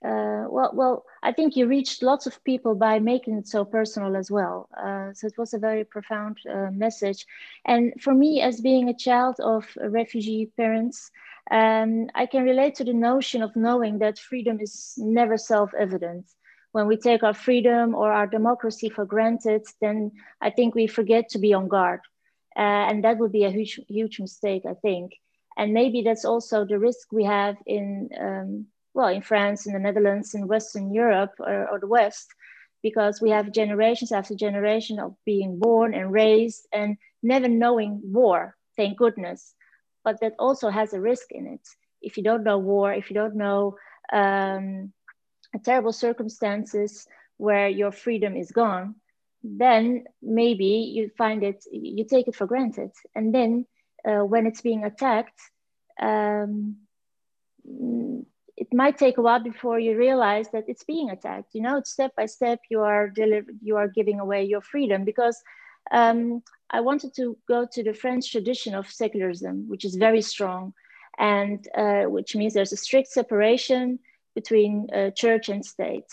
uh, 0.05 0.47
well, 0.49 0.71
well, 0.73 1.05
I 1.23 1.33
think 1.33 1.57
you 1.57 1.67
reached 1.67 2.03
lots 2.03 2.27
of 2.27 2.43
people 2.45 2.75
by 2.75 2.99
making 2.99 3.37
it 3.37 3.47
so 3.47 3.65
personal 3.65 4.17
as 4.17 4.31
well. 4.31 4.69
Uh, 4.77 5.13
so 5.13 5.27
it 5.27 5.37
was 5.37 5.53
a 5.53 5.59
very 5.59 5.85
profound 5.85 6.39
uh, 6.49 6.71
message. 6.71 7.27
And 7.67 7.93
for 8.01 8.15
me, 8.15 8.41
as 8.41 8.61
being 8.61 8.89
a 8.89 8.97
child 8.97 9.37
of 9.41 9.67
refugee 9.77 10.51
parents, 10.57 11.11
um, 11.51 12.09
I 12.15 12.27
can 12.27 12.45
relate 12.45 12.77
to 12.77 12.85
the 12.85 12.95
notion 12.95 13.43
of 13.43 13.55
knowing 13.57 13.99
that 13.99 14.19
freedom 14.19 14.59
is 14.61 14.95
never 14.97 15.37
self-evident. 15.37 16.27
When 16.73 16.87
we 16.87 16.97
take 16.97 17.23
our 17.23 17.35
freedom 17.35 17.95
or 17.95 18.13
our 18.13 18.27
democracy 18.27 18.89
for 18.89 19.05
granted, 19.05 19.67
then 19.81 20.13
I 20.41 20.51
think 20.51 20.75
we 20.75 20.87
forget 20.87 21.29
to 21.31 21.39
be 21.39 21.53
on 21.53 21.69
guard. 21.69 22.01
Uh, 22.57 22.89
and 22.89 23.05
that 23.05 23.19
would 23.19 23.33
be 23.33 23.45
a 23.45 23.51
huge, 23.51 23.81
huge 23.89 24.19
mistake, 24.21 24.63
I 24.69 24.75
think. 24.75 25.13
And 25.57 25.75
maybe 25.75 26.03
that's 26.03 26.25
also 26.25 26.65
the 26.65 26.79
risk 26.79 27.13
we 27.13 27.25
have 27.25 27.57
in 27.67 28.09
um, 28.19 28.67
well, 28.95 29.09
in 29.09 29.23
France, 29.23 29.67
in 29.67 29.73
the 29.73 29.79
Netherlands, 29.79 30.35
in 30.35 30.49
Western 30.49 30.93
Europe 30.93 31.33
or, 31.39 31.69
or 31.69 31.79
the 31.79 31.87
West, 31.87 32.29
because 32.83 33.21
we 33.21 33.31
have 33.31 33.53
generations 33.53 34.13
after 34.13 34.35
generation 34.35 34.99
of 34.99 35.15
being 35.25 35.59
born 35.59 35.95
and 35.95 36.13
raised 36.13 36.67
and 36.73 36.97
never 37.23 37.49
knowing 37.49 38.01
war, 38.03 38.57
thank 38.77 38.97
goodness. 38.97 39.55
But 40.03 40.21
that 40.21 40.35
also 40.39 40.71
has 40.71 40.93
a 40.93 41.01
risk 41.01 41.31
in 41.31 41.47
it. 41.47 41.61
If 42.01 42.17
you 42.17 42.23
don't 42.23 42.45
know 42.45 42.59
war, 42.59 42.93
if 42.93 43.11
you 43.11 43.15
don't 43.15 43.37
know 43.37 43.77
um, 44.13 44.93
terrible 45.65 45.93
circumstances 45.93 47.07
where 47.37 47.69
your 47.69 47.93
freedom 47.93 48.37
is 48.37 48.51
gone, 48.51 48.95
then 49.43 50.05
maybe 50.23 50.65
you 50.65 51.11
find 51.17 51.43
it, 51.43 51.65
you 51.71 52.05
take 52.05 52.29
it 52.29 52.35
for 52.35 52.47
granted. 52.47 52.91
And 53.15 53.35
then 53.35 53.67
uh, 54.07 54.25
when 54.25 54.47
it's 54.47 54.61
being 54.63 54.85
attacked, 54.85 55.39
um, 56.01 56.77
it 58.61 58.75
might 58.75 58.99
take 58.99 59.17
a 59.17 59.23
while 59.23 59.43
before 59.43 59.81
you 59.81 59.97
realize 59.97 60.51
that 60.51 60.69
it's 60.69 60.85
being 60.85 61.09
attacked. 61.09 61.55
You 61.55 61.63
know, 61.63 61.79
it's 61.79 61.91
step 61.91 62.15
by 62.15 62.27
step 62.27 62.61
you 62.69 62.81
are 62.83 63.09
delivered, 63.09 63.59
you 63.63 63.77
are 63.77 63.89
giving 63.89 64.21
away 64.21 64.45
your 64.45 64.61
freedom. 64.61 65.05
Because 65.05 65.43
um, 65.91 66.43
I 66.69 66.81
wanted 66.83 67.15
to 67.17 67.39
go 67.49 67.67
to 67.73 67.83
the 67.83 67.95
French 67.95 68.31
tradition 68.31 68.75
of 68.75 68.87
secularism, 68.87 69.67
which 69.67 69.87
is 69.87 69.95
very 69.97 70.21
strong, 70.21 70.75
and 71.19 71.67
uh, 71.75 72.05
which 72.05 72.37
means 72.37 72.53
there's 72.53 72.75
a 72.75 72.77
strict 72.77 73.09
separation 73.09 73.99
between 74.35 74.89
uh, 74.95 75.11
church 75.11 75.49
and 75.49 75.65
state. 75.65 76.11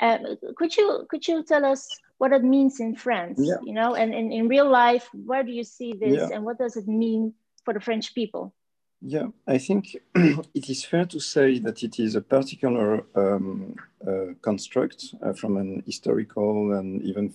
Uh, 0.00 0.18
could 0.56 0.76
you 0.76 1.06
could 1.08 1.26
you 1.28 1.44
tell 1.44 1.64
us 1.64 1.86
what 2.18 2.32
it 2.32 2.42
means 2.42 2.80
in 2.80 2.96
France? 2.96 3.38
Yeah. 3.40 3.62
You 3.62 3.74
know, 3.74 3.94
and, 3.94 4.12
and 4.12 4.32
in 4.32 4.48
real 4.48 4.68
life, 4.68 5.08
where 5.12 5.44
do 5.44 5.52
you 5.52 5.62
see 5.62 5.92
this, 5.92 6.18
yeah. 6.18 6.34
and 6.34 6.44
what 6.44 6.58
does 6.58 6.76
it 6.76 6.88
mean 6.88 7.32
for 7.64 7.72
the 7.72 7.80
French 7.80 8.12
people? 8.12 8.52
Yeah, 9.02 9.28
I 9.46 9.56
think 9.56 9.96
it 10.14 10.68
is 10.68 10.84
fair 10.84 11.06
to 11.06 11.20
say 11.20 11.58
that 11.60 11.82
it 11.82 11.98
is 11.98 12.16
a 12.16 12.20
particular 12.20 13.04
um, 13.14 13.74
uh, 14.06 14.34
construct 14.42 15.14
uh, 15.22 15.32
from 15.32 15.56
an 15.56 15.82
historical 15.86 16.74
and 16.74 17.02
even 17.02 17.32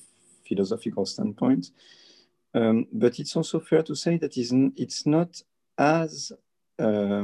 philosophical 0.47 1.05
standpoint. 1.07 1.71
Um, 2.53 2.85
but 2.93 3.19
it's 3.19 3.35
also 3.35 3.59
fair 3.59 3.81
to 3.83 3.95
say 3.95 4.17
that 4.17 4.37
it's 4.37 5.05
not 5.07 5.41
as 5.77 6.31
uh, 6.77 7.23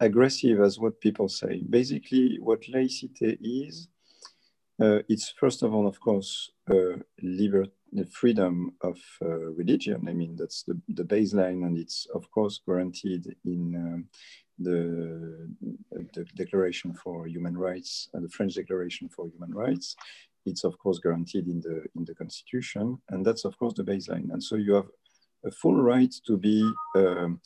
aggressive 0.00 0.60
as 0.60 0.78
what 0.78 1.00
people 1.00 1.28
say. 1.28 1.62
Basically, 1.70 2.38
what 2.40 2.62
laïcité 2.62 3.38
is, 3.40 3.88
uh, 4.82 5.02
it's 5.08 5.32
first 5.38 5.62
of 5.62 5.72
all, 5.74 5.86
of 5.86 6.00
course, 6.00 6.50
uh, 6.70 6.98
the 7.18 8.06
freedom 8.10 8.72
of 8.80 8.98
uh, 9.22 9.50
religion. 9.60 10.06
I 10.08 10.12
mean, 10.12 10.34
that's 10.36 10.64
the, 10.64 10.80
the 10.88 11.04
baseline, 11.04 11.64
and 11.66 11.78
it's 11.78 12.06
of 12.14 12.30
course 12.30 12.60
guaranteed 12.66 13.24
in 13.44 13.74
um, 13.76 14.04
the, 14.58 15.48
the, 16.14 16.24
Declaration 16.36 16.94
for 16.94 17.26
Human 17.26 17.56
Rights, 17.56 18.08
uh, 18.14 18.20
the 18.20 18.28
French 18.28 18.54
Declaration 18.54 19.08
for 19.08 19.28
Human 19.28 19.52
Rights. 19.54 19.94
It's 20.46 20.64
of 20.64 20.76
course 20.78 20.98
guaranteed 20.98 21.46
in 21.46 21.60
the 21.60 21.84
in 21.94 22.04
the 22.04 22.14
Constitution, 22.14 22.98
and 23.10 23.24
that's 23.24 23.44
of 23.44 23.56
course 23.58 23.74
the 23.74 23.84
baseline. 23.84 24.32
And 24.32 24.42
so 24.42 24.56
you 24.56 24.74
have 24.74 24.88
a 25.44 25.50
full 25.50 25.80
right 25.80 26.12
to 26.26 26.36
be 26.36 26.58
um, 26.96 27.40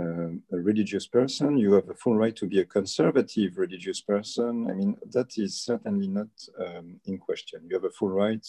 uh, 0.00 0.56
a 0.56 0.60
religious 0.70 1.06
person, 1.06 1.58
you 1.58 1.72
have 1.74 1.88
a 1.90 1.94
full 1.94 2.16
right 2.16 2.36
to 2.36 2.46
be 2.46 2.60
a 2.60 2.64
conservative 2.64 3.58
religious 3.58 4.00
person. 4.00 4.66
I 4.70 4.74
mean, 4.74 4.96
that 5.12 5.30
is 5.36 5.60
certainly 5.60 6.08
not 6.08 6.32
um, 6.58 7.00
in 7.04 7.18
question. 7.18 7.66
You 7.68 7.74
have 7.76 7.84
a 7.84 7.90
full 7.98 8.10
right 8.10 8.46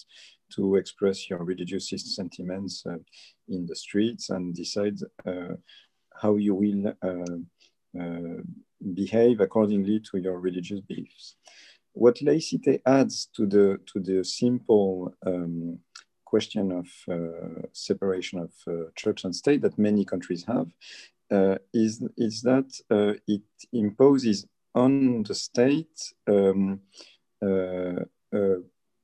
to 0.56 0.76
express 0.76 1.30
your 1.30 1.44
religious 1.44 1.90
sentiments 1.90 2.84
uh, 2.86 2.98
in 3.50 3.66
the 3.66 3.76
streets 3.76 4.30
and 4.30 4.56
decide 4.56 4.98
uh, 5.26 5.56
how 6.22 6.36
you 6.36 6.56
will 6.56 6.94
uh, 7.02 8.02
uh, 8.02 8.42
behave 8.94 9.42
accordingly 9.42 10.00
to 10.12 10.18
your 10.18 10.40
religious 10.40 10.82
beliefs. 10.82 11.36
What 11.94 12.16
laïcité 12.22 12.82
adds 12.86 13.28
to 13.36 13.46
the, 13.46 13.80
to 13.88 14.00
the 14.00 14.24
simple 14.24 15.14
um, 15.26 15.80
question 16.24 16.72
of 16.72 16.88
uh, 17.10 17.68
separation 17.74 18.40
of 18.40 18.52
uh, 18.68 18.90
church 18.96 19.26
and 19.26 19.36
state 19.36 19.62
that 19.62 19.78
many 19.78 20.06
countries 20.06 20.46
have 20.46 20.68
is, 21.74 22.04
is 22.18 22.42
that 22.42 22.72
uh, 22.90 23.14
it 23.28 23.44
imposes 23.74 24.46
on 24.74 25.24
the 25.24 25.36
state 25.36 26.14
um, 26.28 26.80
uh, 27.44 28.04
a, 28.34 28.58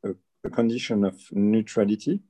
a, 0.03 0.49
condition 0.51 1.03
of 1.03 1.15
neutrality 1.31 2.21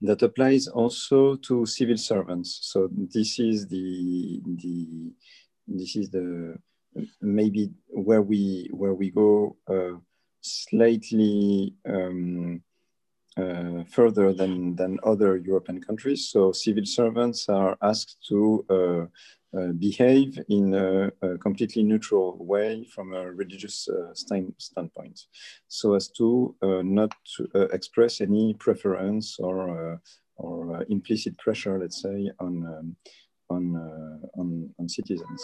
that 0.00 0.22
applies 0.22 0.66
also 0.66 1.36
to 1.36 1.66
civil 1.66 1.96
servants. 1.96 2.58
So 2.62 2.88
this 2.92 3.38
is 3.38 3.68
the, 3.68 4.40
the 4.44 5.12
this 5.66 5.96
is 5.96 6.10
the 6.10 6.56
maybe 7.20 7.70
where 7.88 8.22
we 8.22 8.68
where 8.72 8.94
we 8.94 9.10
go 9.10 9.56
uh, 9.68 9.98
slightly 10.40 11.74
um, 11.88 12.62
uh, 13.38 13.84
further 13.90 14.32
than, 14.32 14.74
than 14.76 14.98
other 15.04 15.36
European 15.36 15.80
countries. 15.80 16.28
So 16.28 16.52
civil 16.52 16.84
servants 16.84 17.48
are 17.48 17.76
asked 17.82 18.16
to 18.28 18.64
uh, 18.68 19.06
uh, 19.56 19.72
behave 19.78 20.38
in 20.50 20.74
a, 20.74 21.10
a, 21.22 21.38
completely 21.38 21.82
neutral 21.82 22.36
way 22.38 22.84
from 22.84 23.14
a 23.14 23.32
religious 23.32 23.88
uh, 23.88 24.12
stand, 24.12 24.52
standpoint, 24.58 25.20
so 25.68 25.94
as 25.94 26.08
to 26.08 26.54
uh, 26.62 26.82
not 26.82 27.14
to, 27.36 27.48
uh, 27.54 27.60
express 27.68 28.20
any 28.20 28.52
preference 28.54 29.38
or, 29.38 29.98
or 30.36 30.84
implicit 30.90 31.38
pressure, 31.38 31.78
let's 31.78 32.02
say, 32.02 32.30
on, 32.40 32.66
um, 32.66 32.96
on, 33.48 34.20
on, 34.36 34.68
on, 34.78 34.86
citizens. 34.86 35.42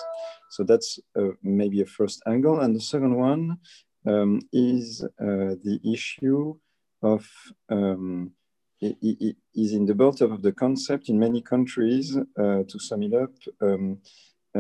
So 0.51 0.65
that's 0.65 0.99
maybe 1.43 1.81
a 1.81 1.87
first 1.87 2.23
angle. 2.27 2.61
And 2.61 2.77
the 2.77 2.81
second 2.81 3.15
one 3.15 3.57
um, 4.07 4.43
is 4.53 4.99
the 5.19 5.81
issue 5.83 6.57
of 7.05 7.29
um, 7.69 8.33
is 8.81 9.73
in 9.73 9.87
the 9.87 9.95
birth 9.95 10.21
of 10.21 10.43
the 10.43 10.53
concept 10.53 11.09
in 11.09 11.19
many 11.19 11.41
countries, 11.41 12.17
uh, 12.17 12.63
to 12.69 12.79
sum 12.79 13.03
it 13.03 13.15
up, 13.15 13.33
um, 13.63 13.99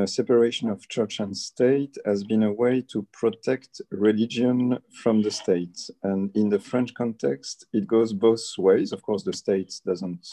separation 0.07 0.69
of 0.69 0.89
church 0.89 1.21
and 1.21 1.37
state 1.37 1.97
has 2.05 2.25
been 2.25 2.43
a 2.43 2.53
way 2.53 2.81
to 2.81 3.07
protect 3.13 3.81
religion 3.91 4.79
from 5.03 5.23
the 5.23 5.31
state. 5.31 5.79
And 6.03 6.35
in 6.37 6.49
the 6.49 6.59
French 6.59 6.93
context, 6.95 7.67
it 7.73 7.87
goes 7.87 8.13
both 8.13 8.43
ways. 8.59 8.93
Of 8.93 9.03
course, 9.03 9.23
the 9.23 9.33
state 9.33 9.73
doesn't, 9.87 10.27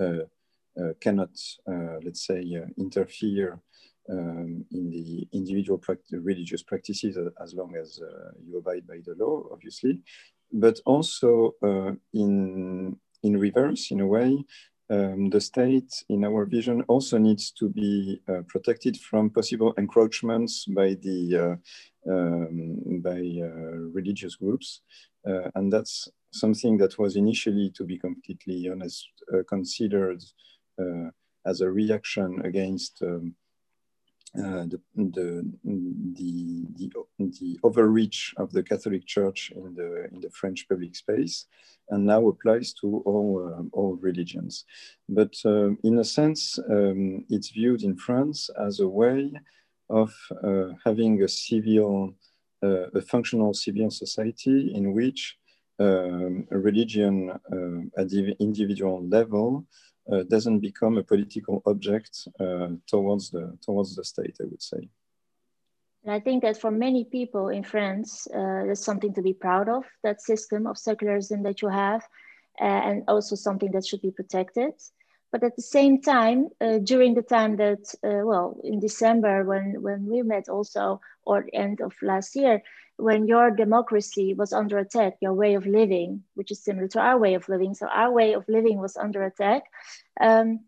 uh, 0.00 0.24
uh, 0.80 0.92
cannot, 1.00 1.30
uh, 1.70 1.98
let's 2.02 2.26
say, 2.26 2.40
uh, 2.56 2.66
interfere 2.76 3.60
um, 4.10 4.64
in 4.72 4.90
the 4.90 5.28
individual 5.32 5.80
religious 6.10 6.62
practices 6.62 7.18
as 7.42 7.54
long 7.54 7.76
as 7.76 8.00
uh, 8.02 8.30
you 8.44 8.58
abide 8.58 8.86
by 8.86 8.98
the 9.04 9.14
law, 9.22 9.44
obviously 9.52 10.02
but 10.52 10.80
also 10.86 11.54
uh, 11.62 11.92
in, 12.12 12.96
in 13.22 13.36
reverse, 13.36 13.90
in 13.90 14.00
a 14.00 14.06
way, 14.06 14.44
um, 14.90 15.28
the 15.28 15.40
state, 15.40 15.92
in 16.08 16.24
our 16.24 16.46
vision, 16.46 16.82
also 16.88 17.18
needs 17.18 17.50
to 17.50 17.68
be 17.68 18.20
uh, 18.28 18.40
protected 18.48 18.96
from 18.96 19.28
possible 19.28 19.74
encroachments 19.76 20.64
by 20.64 20.94
the 21.02 21.58
uh, 22.06 22.10
um, 22.10 23.00
by 23.02 23.20
uh, 23.42 23.76
religious 23.92 24.36
groups, 24.36 24.80
uh, 25.28 25.50
and 25.56 25.70
that's 25.70 26.08
something 26.32 26.78
that 26.78 26.98
was 26.98 27.16
initially, 27.16 27.70
to 27.74 27.84
be 27.84 27.98
completely 27.98 28.68
honest, 28.70 29.08
uh, 29.34 29.42
considered 29.48 30.22
as 31.44 31.60
a 31.60 31.70
reaction 31.70 32.40
against 32.44 33.02
um, 33.02 33.34
the, 34.34 34.80
the, 34.94 35.52
the, 35.64 36.66
the, 36.74 36.92
the, 37.18 37.58
overreach 37.62 38.34
of 38.36 38.52
the 38.52 38.62
Catholic 38.62 39.06
Church 39.06 39.52
in 39.54 39.74
the, 39.74 40.08
in 40.12 40.20
the 40.20 40.30
French 40.30 40.68
public 40.68 40.94
space 40.94 41.46
and 41.90 42.04
now 42.04 42.28
applies 42.28 42.72
to 42.74 43.02
all, 43.06 43.54
uh, 43.54 43.62
all 43.72 43.96
religions. 43.96 44.64
But 45.08 45.34
uh, 45.44 45.70
in 45.82 45.98
a 45.98 46.04
sense, 46.04 46.58
um, 46.70 47.24
it's 47.28 47.50
viewed 47.50 47.82
in 47.82 47.96
France 47.96 48.50
as 48.60 48.80
a 48.80 48.88
way 48.88 49.32
of 49.90 50.14
uh, 50.44 50.74
having 50.84 51.22
a 51.22 51.28
civil, 51.28 52.14
uh, 52.62 52.90
a 52.94 53.00
functional 53.00 53.54
civil 53.54 53.90
society 53.90 54.72
in 54.74 54.92
which 54.92 55.36
um, 55.80 56.46
a 56.50 56.58
religion 56.58 57.30
at 57.96 58.08
the 58.08 58.34
individual 58.40 59.06
level 59.06 59.64
uh, 59.64 59.87
doesn't 60.28 60.60
become 60.60 60.98
a 60.98 61.02
political 61.02 61.62
object 61.66 62.28
uh, 62.40 62.68
towards 62.86 63.30
the 63.30 63.56
towards 63.64 63.94
the 63.96 64.04
state. 64.04 64.36
I 64.40 64.44
would 64.44 64.62
say. 64.62 64.88
And 66.04 66.12
I 66.12 66.20
think 66.20 66.42
that 66.42 66.60
for 66.60 66.70
many 66.70 67.04
people 67.04 67.48
in 67.48 67.64
France, 67.64 68.26
uh, 68.28 68.64
there's 68.64 68.84
something 68.84 69.12
to 69.14 69.22
be 69.22 69.34
proud 69.34 69.68
of, 69.68 69.84
that 70.04 70.22
system 70.22 70.66
of 70.66 70.78
secularism 70.78 71.42
that 71.42 71.60
you 71.60 71.68
have, 71.68 72.02
uh, 72.60 72.64
and 72.64 73.02
also 73.08 73.34
something 73.34 73.70
that 73.72 73.84
should 73.86 74.00
be 74.00 74.12
protected. 74.12 74.72
But 75.30 75.44
at 75.44 75.56
the 75.56 75.62
same 75.62 76.00
time, 76.00 76.48
uh, 76.60 76.78
during 76.78 77.14
the 77.14 77.22
time 77.22 77.56
that, 77.56 77.94
uh, 78.02 78.24
well, 78.24 78.60
in 78.64 78.80
December 78.80 79.44
when, 79.44 79.82
when 79.82 80.06
we 80.06 80.22
met 80.22 80.48
also, 80.48 81.00
or 81.24 81.46
end 81.52 81.80
of 81.80 81.92
last 82.00 82.34
year, 82.34 82.62
when 82.96 83.28
your 83.28 83.50
democracy 83.50 84.34
was 84.34 84.52
under 84.52 84.78
attack, 84.78 85.18
your 85.20 85.34
way 85.34 85.54
of 85.54 85.66
living, 85.66 86.24
which 86.34 86.50
is 86.50 86.64
similar 86.64 86.88
to 86.88 87.00
our 87.00 87.18
way 87.18 87.34
of 87.34 87.48
living. 87.48 87.74
So 87.74 87.86
our 87.86 88.10
way 88.10 88.32
of 88.32 88.48
living 88.48 88.78
was 88.78 88.96
under 88.96 89.22
attack. 89.24 89.64
Um, 90.20 90.60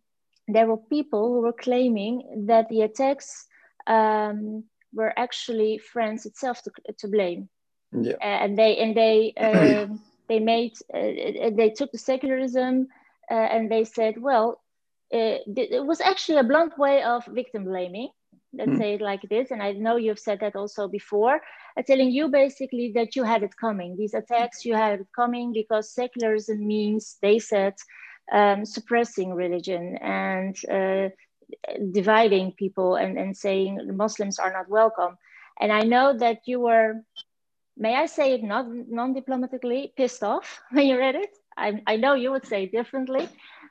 there 0.47 0.67
were 0.67 0.77
people 0.77 1.29
who 1.29 1.41
were 1.41 1.53
claiming 1.53 2.45
that 2.47 2.69
the 2.69 2.83
attacks 2.83 3.47
um, 3.87 4.65
were 4.93 5.13
actually 5.19 5.79
France 5.79 6.27
itself 6.27 6.63
to, 6.63 6.71
to 6.99 7.09
blame. 7.09 7.49
Yeah. 7.93 8.15
and 8.21 8.57
they 8.57 8.77
and 8.77 8.97
they 8.97 9.33
um, 9.37 10.01
they 10.29 10.39
made 10.39 10.75
uh, 10.95 11.51
they 11.51 11.73
took 11.77 11.91
the 11.91 11.99
secularism 11.99 12.87
uh, 13.31 13.35
and 13.35 13.71
they 13.71 13.85
said, 13.85 14.21
well, 14.21 14.61
uh, 15.13 15.39
it 15.57 15.85
was 15.85 16.01
actually 16.01 16.39
a 16.39 16.45
blunt 16.45 16.79
way 16.79 17.03
of 17.03 17.25
victim 17.27 17.65
blaming. 17.65 18.11
Let's 18.53 18.73
mm. 18.73 18.79
say 18.79 18.95
it 18.95 19.01
like 19.01 19.23
this. 19.29 19.51
And 19.51 19.63
I 19.63 19.73
know 19.73 19.97
you've 19.97 20.19
said 20.19 20.41
that 20.41 20.57
also 20.57 20.89
before, 20.89 21.41
uh, 21.77 21.83
telling 21.83 22.11
you 22.11 22.29
basically 22.29 22.93
that 22.95 23.15
you 23.15 23.25
had 23.25 23.43
it 23.43 23.57
coming. 23.57 23.97
These 23.97 24.15
attacks, 24.15 24.65
you 24.65 24.75
had 24.75 25.01
it 25.01 25.07
coming 25.15 25.53
because 25.53 25.95
secularism 25.95 26.67
means, 26.67 27.17
they 27.23 27.39
said, 27.39 27.75
um, 28.33 28.65
suppressing 28.65 29.35
religion 29.35 29.97
and 29.99 30.57
uh, 30.71 31.09
dividing 31.93 32.53
people 32.53 32.97
and, 32.97 33.19
and 33.19 33.37
saying 33.37 33.81
Muslims 33.97 34.39
are 34.39 34.53
not 34.53 34.69
welcome. 34.69 35.17
And 35.61 35.73
I 35.73 35.83
know 35.83 36.17
that 36.17 36.41
you 36.47 36.61
were, 36.61 37.03
may 37.77 37.95
I 37.97 38.07
say 38.07 38.35
it 38.35 38.43
not 38.43 38.67
non-diplomatically, 38.69 39.93
pissed 39.97 40.23
off 40.23 40.61
when 40.71 40.87
you 40.87 40.99
read 40.99 41.17
it. 41.17 41.31
I, 41.57 41.83
I 41.87 41.97
know 41.97 42.15
you 42.15 42.31
would 42.31 42.47
say 42.47 42.67
differently, 42.67 43.29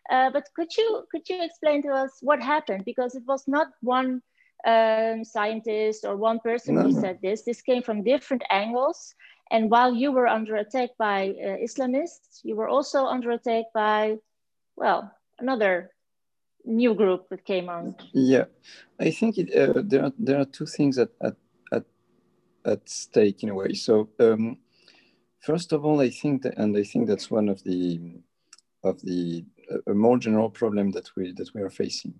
uh, 0.10 0.30
but 0.32 0.46
could 0.56 0.76
you 0.78 1.04
could 1.12 1.28
you 1.30 1.44
explain 1.44 1.82
to 1.84 1.90
us 1.90 2.12
what 2.22 2.42
happened? 2.42 2.86
Because 2.86 3.16
it 3.16 3.24
was 3.26 3.48
not 3.48 3.68
one 3.82 4.22
um, 4.66 5.24
scientist 5.24 6.06
or 6.06 6.16
one 6.16 6.40
person 6.40 6.76
no. 6.76 6.82
who 6.84 6.92
said 6.92 7.20
this. 7.22 7.44
This 7.44 7.62
came 7.62 7.82
from 7.82 8.04
different 8.04 8.44
angles. 8.50 9.16
And 9.52 9.72
while 9.72 9.94
you 9.94 10.12
were 10.12 10.28
under 10.28 10.56
attack 10.58 10.90
by 10.98 11.30
uh, 11.30 11.58
Islamists, 11.58 12.42
you 12.44 12.56
were 12.56 12.68
also 12.68 13.06
under 13.06 13.32
attack 13.32 13.66
by, 13.74 14.18
well, 14.76 15.12
another 15.40 15.92
new 16.66 16.94
group 16.94 17.30
that 17.30 17.46
came 17.46 17.70
on. 17.70 17.96
Yeah, 18.14 18.46
I 19.00 19.12
think 19.12 19.38
it, 19.38 19.56
uh, 19.56 19.82
there 19.84 20.04
are 20.06 20.14
there 20.20 20.40
are 20.40 20.46
two 20.46 20.66
things 20.66 20.98
at 21.00 21.10
at 21.22 21.36
at, 21.72 21.84
at 22.66 22.88
stake 22.88 23.42
in 23.44 23.50
a 23.50 23.56
way. 23.56 23.74
So 23.74 24.10
um, 24.20 24.58
first 25.42 25.72
of 25.74 25.86
all, 25.86 26.02
I 26.02 26.10
think 26.10 26.44
that, 26.44 26.58
and 26.58 26.76
I 26.78 26.84
think 26.84 27.08
that's 27.08 27.32
one 27.32 27.50
of 27.50 27.64
the 27.64 28.00
of 28.84 29.02
the 29.02 29.46
a 29.88 29.94
more 29.94 30.18
general 30.18 30.50
problem 30.50 30.92
that 30.92 31.10
we 31.16 31.34
that 31.34 31.54
we 31.54 31.62
are 31.62 31.70
facing. 31.70 32.14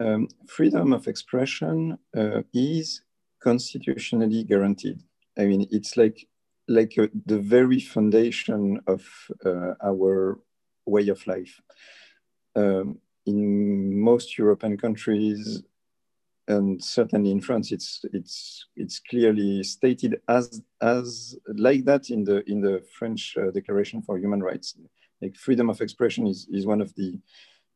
Um, 0.00 0.28
freedom 0.48 0.92
of 0.92 1.06
expression 1.06 1.98
uh, 2.16 2.42
is 2.52 3.02
constitutionally 3.40 4.44
guaranteed. 4.44 5.00
I 5.38 5.44
mean, 5.44 5.68
it's 5.70 5.96
like 5.96 6.26
like 6.68 6.94
uh, 6.98 7.08
the 7.26 7.38
very 7.38 7.80
foundation 7.80 8.80
of 8.86 9.02
uh, 9.44 9.74
our 9.82 10.38
way 10.86 11.08
of 11.08 11.26
life. 11.26 11.60
Um, 12.56 12.98
in 13.26 14.00
most 14.00 14.36
European 14.36 14.76
countries, 14.76 15.62
and 16.48 16.82
certainly 16.82 17.30
in 17.30 17.40
France, 17.40 17.72
it's 17.72 18.04
it's 18.12 18.66
it's 18.76 18.98
clearly 18.98 19.62
stated 19.62 20.20
as 20.28 20.62
as 20.80 21.36
like 21.46 21.84
that 21.84 22.10
in 22.10 22.24
the 22.24 22.42
in 22.50 22.60
the 22.60 22.82
French 22.98 23.36
uh, 23.36 23.50
Declaration 23.50 24.02
for 24.02 24.18
Human 24.18 24.42
Rights. 24.42 24.76
Like 25.20 25.36
freedom 25.36 25.70
of 25.70 25.80
expression 25.80 26.26
is 26.26 26.48
is 26.50 26.66
one 26.66 26.80
of 26.80 26.94
the 26.94 27.18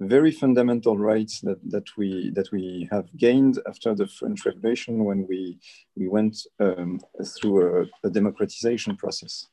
very 0.01 0.31
fundamental 0.31 0.99
rights 0.99 1.41
that, 1.41 1.59
that 1.71 1.97
we 1.97 2.31
that 2.35 2.51
we 2.53 2.89
have 2.91 3.07
gained 3.17 3.59
after 3.67 3.95
the 3.95 4.07
French 4.07 4.45
Revolution 4.45 5.05
when 5.05 5.27
we 5.29 5.59
we 5.97 6.09
went 6.09 6.37
um, 6.61 7.01
through 7.25 7.83
a, 7.83 8.07
a 8.07 8.11
democratization 8.11 8.97
process. 8.97 9.49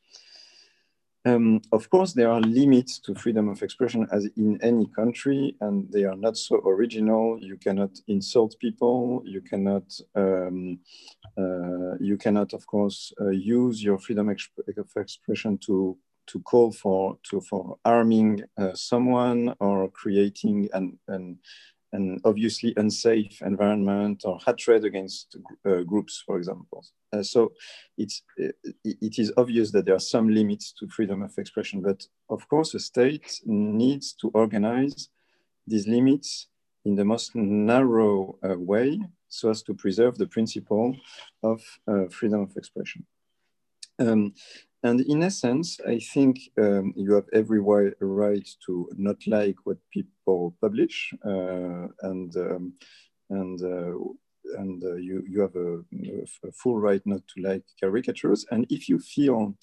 Um, 1.25 1.61
of 1.71 1.89
course, 1.89 2.11
there 2.13 2.29
are 2.29 2.41
limits 2.41 2.99
to 2.99 3.15
freedom 3.15 3.47
of 3.47 3.63
expression 3.63 4.05
as 4.11 4.27
in 4.35 4.59
any 4.61 4.87
country, 4.87 5.55
and 5.61 5.89
they 5.89 6.03
are 6.03 6.17
not 6.17 6.35
so 6.35 6.57
original. 6.65 7.39
You 7.39 7.55
cannot 7.55 7.91
insult 8.07 8.55
people. 8.59 9.23
You 9.25 9.41
cannot, 9.41 9.83
um, 10.15 10.79
uh, 11.37 11.95
you 11.99 12.17
cannot, 12.17 12.53
of 12.53 12.67
course, 12.67 13.13
uh, 13.21 13.29
use 13.29 13.81
your 13.81 13.97
freedom 13.99 14.29
of 14.29 14.87
expression 14.97 15.57
to 15.59 15.97
to 16.25 16.39
call 16.41 16.71
for 16.71 17.17
to 17.29 17.41
for 17.41 17.77
arming 17.83 18.41
uh, 18.57 18.73
someone 18.73 19.53
or 19.59 19.89
creating 19.89 20.69
an, 20.73 20.97
an 21.07 21.37
an 21.93 22.19
obviously 22.25 22.73
unsafe 22.75 23.41
environment 23.41 24.23
or 24.25 24.37
hatred 24.45 24.83
against 24.83 25.37
uh, 25.65 25.81
groups, 25.83 26.23
for 26.25 26.37
example. 26.37 26.83
Uh, 27.13 27.23
so 27.23 27.53
it's, 27.97 28.23
it, 28.35 28.55
it 28.83 29.19
is 29.19 29.31
obvious 29.37 29.71
that 29.71 29.85
there 29.85 29.95
are 29.95 29.99
some 29.99 30.27
limits 30.27 30.73
to 30.73 30.87
freedom 30.87 31.21
of 31.21 31.37
expression, 31.37 31.81
but 31.81 32.05
of 32.29 32.47
course 32.49 32.73
a 32.73 32.79
state 32.79 33.39
needs 33.45 34.13
to 34.13 34.29
organize 34.33 35.09
these 35.67 35.87
limits 35.87 36.47
in 36.85 36.95
the 36.95 37.05
most 37.05 37.35
narrow 37.35 38.37
uh, 38.43 38.57
way 38.57 38.99
so 39.29 39.49
as 39.49 39.63
to 39.63 39.73
preserve 39.73 40.17
the 40.17 40.27
principle 40.27 40.95
of 41.41 41.61
uh, 41.87 42.05
freedom 42.09 42.41
of 42.41 42.55
expression. 42.57 43.05
Um, 43.99 44.33
and 44.83 44.99
in 45.01 45.23
essence, 45.23 45.79
I 45.87 45.99
think 45.99 46.39
um, 46.57 46.93
you 46.95 47.13
have 47.13 47.27
every 47.31 47.61
right 47.61 48.47
to 48.65 48.89
not 48.97 49.15
like 49.25 49.55
what 49.63 49.77
people 49.91 50.55
publish, 50.59 51.13
uh, 51.25 51.87
and 52.01 52.35
um, 52.35 52.73
and 53.29 53.61
uh, 53.61 53.97
and 54.59 54.83
uh, 54.83 54.95
you 54.95 55.23
you 55.27 55.39
have 55.41 55.55
a, 55.55 55.79
a, 56.47 56.51
full 56.51 56.79
right 56.79 57.01
not 57.05 57.21
to 57.29 57.41
like 57.41 57.63
caricatures. 57.79 58.45
And 58.51 58.65
if 58.69 58.89
you 58.89 58.99
feel 58.99 59.55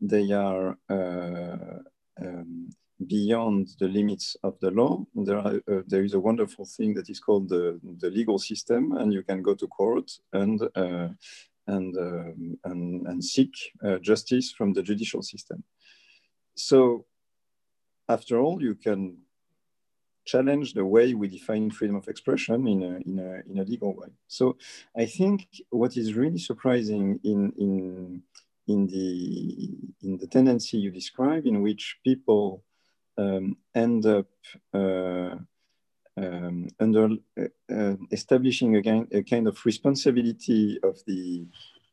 they 0.00 0.32
are 0.32 0.76
uh, 0.90 1.78
um, 2.20 2.70
beyond 3.06 3.68
the 3.78 3.88
limits 3.88 4.36
of 4.42 4.58
the 4.60 4.72
law, 4.72 5.04
there 5.14 5.38
are, 5.38 5.60
uh, 5.70 5.82
there 5.86 6.02
is 6.02 6.14
a 6.14 6.20
wonderful 6.20 6.66
thing 6.76 6.94
that 6.94 7.08
is 7.08 7.20
called 7.20 7.48
the 7.48 7.80
the 8.00 8.10
legal 8.10 8.38
system, 8.38 8.92
and 8.96 9.12
you 9.12 9.22
can 9.22 9.40
go 9.40 9.54
to 9.54 9.68
court 9.68 10.10
and 10.32 10.60
uh, 10.74 11.08
and, 11.66 11.96
um, 11.96 12.58
and, 12.64 13.06
and, 13.06 13.24
seek 13.24 13.54
uh, 13.84 13.98
justice 13.98 14.52
from 14.52 14.72
the 14.72 14.82
judicial 14.82 15.22
system. 15.22 15.64
So 16.54 17.06
after 18.08 18.38
all, 18.38 18.62
you 18.62 18.74
can 18.74 19.18
challenge 20.24 20.74
the 20.74 20.84
way 20.84 21.14
we 21.14 21.28
define 21.28 21.70
freedom 21.70 21.96
of 21.96 22.08
expression 22.08 22.66
in 22.66 22.82
a, 22.82 22.96
in 23.08 23.18
a, 23.18 23.50
in 23.50 23.58
a 23.58 23.64
legal 23.64 23.94
way. 23.94 24.08
So 24.26 24.56
I 24.96 25.06
think 25.06 25.46
what 25.70 25.96
is 25.96 26.14
really 26.14 26.38
surprising 26.38 27.20
in, 27.24 27.52
in, 27.58 28.22
in, 28.66 28.86
the, 28.86 29.68
in 30.02 30.18
the 30.18 30.26
tendency 30.26 30.78
you 30.78 30.90
describe 30.90 31.46
in 31.46 31.62
which 31.62 31.98
people 32.04 32.62
um, 33.18 33.56
end 33.74 34.06
up 34.06 34.26
uh, 34.72 35.36
um, 36.16 36.68
under 36.80 37.08
uh, 37.38 37.74
uh, 37.74 37.96
establishing 38.10 38.76
again 38.76 39.08
a 39.12 39.22
kind 39.22 39.48
of 39.48 39.64
responsibility 39.64 40.78
of 40.82 40.98
the 41.06 41.46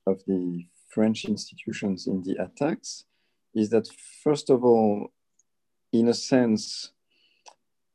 of 0.05 0.23
the 0.25 0.65
French 0.89 1.25
institutions 1.25 2.07
in 2.07 2.21
the 2.23 2.35
attacks 2.43 3.05
is 3.53 3.69
that 3.69 3.87
first 4.23 4.49
of 4.49 4.63
all, 4.63 5.11
in 5.91 6.07
a 6.07 6.13
sense, 6.13 6.91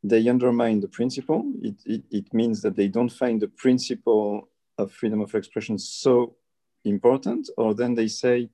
they 0.02 0.28
undermine 0.28 0.80
the 0.80 0.88
principle. 0.88 1.42
It, 1.62 1.76
it, 1.84 2.02
it 2.10 2.34
means 2.34 2.62
that 2.62 2.76
they 2.76 2.88
don't 2.88 3.12
find 3.12 3.40
the 3.40 3.48
principle 3.48 4.48
of 4.78 4.92
freedom 4.92 5.20
of 5.20 5.34
expression 5.34 5.78
so 5.78 6.36
important, 6.84 7.48
or 7.56 7.74
then 7.74 7.94
they 7.94 8.08
say, 8.08 8.50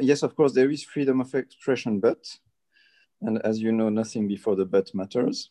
yes, 0.00 0.22
of 0.22 0.36
course, 0.36 0.52
there 0.52 0.70
is 0.70 0.84
freedom 0.84 1.20
of 1.20 1.34
expression, 1.34 1.98
but, 2.00 2.38
and 3.22 3.40
as 3.44 3.60
you 3.60 3.72
know, 3.72 3.88
nothing 3.88 4.28
before 4.28 4.56
the 4.56 4.66
but 4.66 4.94
matters. 4.94 5.50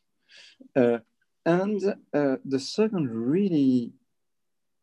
Uh, 0.76 1.00
and 1.46 1.96
uh, 2.14 2.38
the 2.44 2.60
second 2.60 3.10
really 3.10 3.94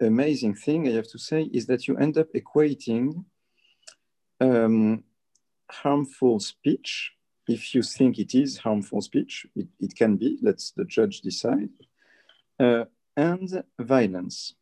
amazing 0.00 0.54
thing 0.54 0.88
I 0.88 0.92
have 0.92 1.08
to 1.08 1.18
say 1.18 1.42
is 1.42 1.66
that 1.66 1.86
you 1.86 1.96
end 1.96 2.18
up 2.18 2.28
equating 2.34 3.24
um, 4.40 5.04
harmful 5.70 6.40
speech, 6.40 7.12
if 7.48 7.74
you 7.74 7.82
think 7.82 8.18
it 8.18 8.34
is 8.34 8.58
harmful 8.58 9.00
speech, 9.00 9.46
it, 9.54 9.68
it 9.80 9.94
can 9.96 10.16
be, 10.16 10.38
let's 10.42 10.72
the 10.72 10.84
judge 10.84 11.20
decide, 11.20 11.70
uh, 12.60 12.84
and 13.16 13.62
violence. 13.78 14.54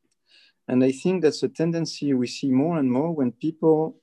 And 0.69 0.85
I 0.85 0.93
think 0.93 1.23
that's 1.23 1.43
a 1.43 1.49
tendency 1.49 2.15
we 2.15 2.27
see 2.27 2.51
more 2.51 2.79
and 2.79 2.91
more 2.91 3.13
when 3.13 3.33
people 3.33 3.97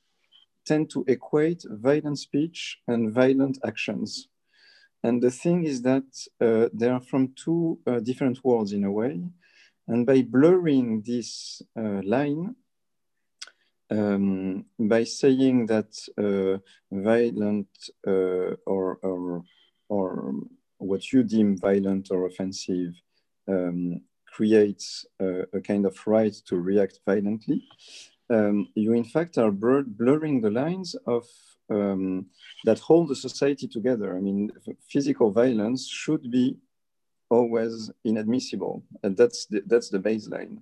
tend 0.66 0.90
to 0.92 1.06
equate 1.08 1.64
violent 1.70 2.20
speech 2.20 2.80
and 2.88 3.14
violent 3.14 3.58
actions. 3.66 4.28
And 5.04 5.22
the 5.22 5.32
thing 5.32 5.64
is 5.64 5.82
that 5.84 6.06
uh, 6.42 6.70
they 6.74 6.90
are 6.90 7.00
from 7.00 7.34
two 7.36 7.80
uh, 7.86 8.00
different 8.00 8.44
worlds 8.44 8.74
in 8.74 8.84
a 8.84 8.92
way. 8.92 9.22
And 9.88 10.06
by 10.06 10.22
blurring 10.22 11.02
this 11.06 11.62
uh, 11.78 12.02
line, 12.04 12.56
um, 13.90 14.66
by 14.78 15.04
saying 15.04 15.68
that 15.68 15.92
uh, 16.18 16.60
violent 16.92 17.70
uh, 18.06 18.56
or, 18.66 18.98
or, 19.02 19.44
or 19.88 20.34
what 20.78 21.14
you 21.14 21.24
deem 21.24 21.58
violent 21.58 22.10
or 22.12 22.26
offensive 22.26 22.94
um, 23.48 24.02
creates 24.26 25.06
a, 25.20 25.44
a, 25.54 25.62
kind 25.62 25.86
of 25.86 25.96
right 26.06 26.34
to 26.46 26.58
react 26.58 27.00
violently, 27.06 27.64
um, 28.30 28.68
you 28.76 28.94
in 28.94 29.06
fact 29.06 29.38
are 29.38 29.52
blur 29.52 29.84
blurring 29.84 30.42
the 30.42 30.52
lines 30.52 30.96
of 31.06 31.26
um, 31.70 32.28
that 32.66 32.80
hold 32.80 33.10
the 33.10 33.16
society 33.16 33.68
together. 33.68 34.18
I 34.18 34.22
mean, 34.22 34.52
physical 34.90 35.32
violence 35.32 35.88
should 35.88 36.30
be 36.32 36.58
always 37.30 37.92
inadmissible, 38.04 38.84
and 39.04 39.18
that's 39.18 39.46
the, 39.48 39.62
that's 39.66 39.90
the 39.90 40.00
baseline. 40.00 40.60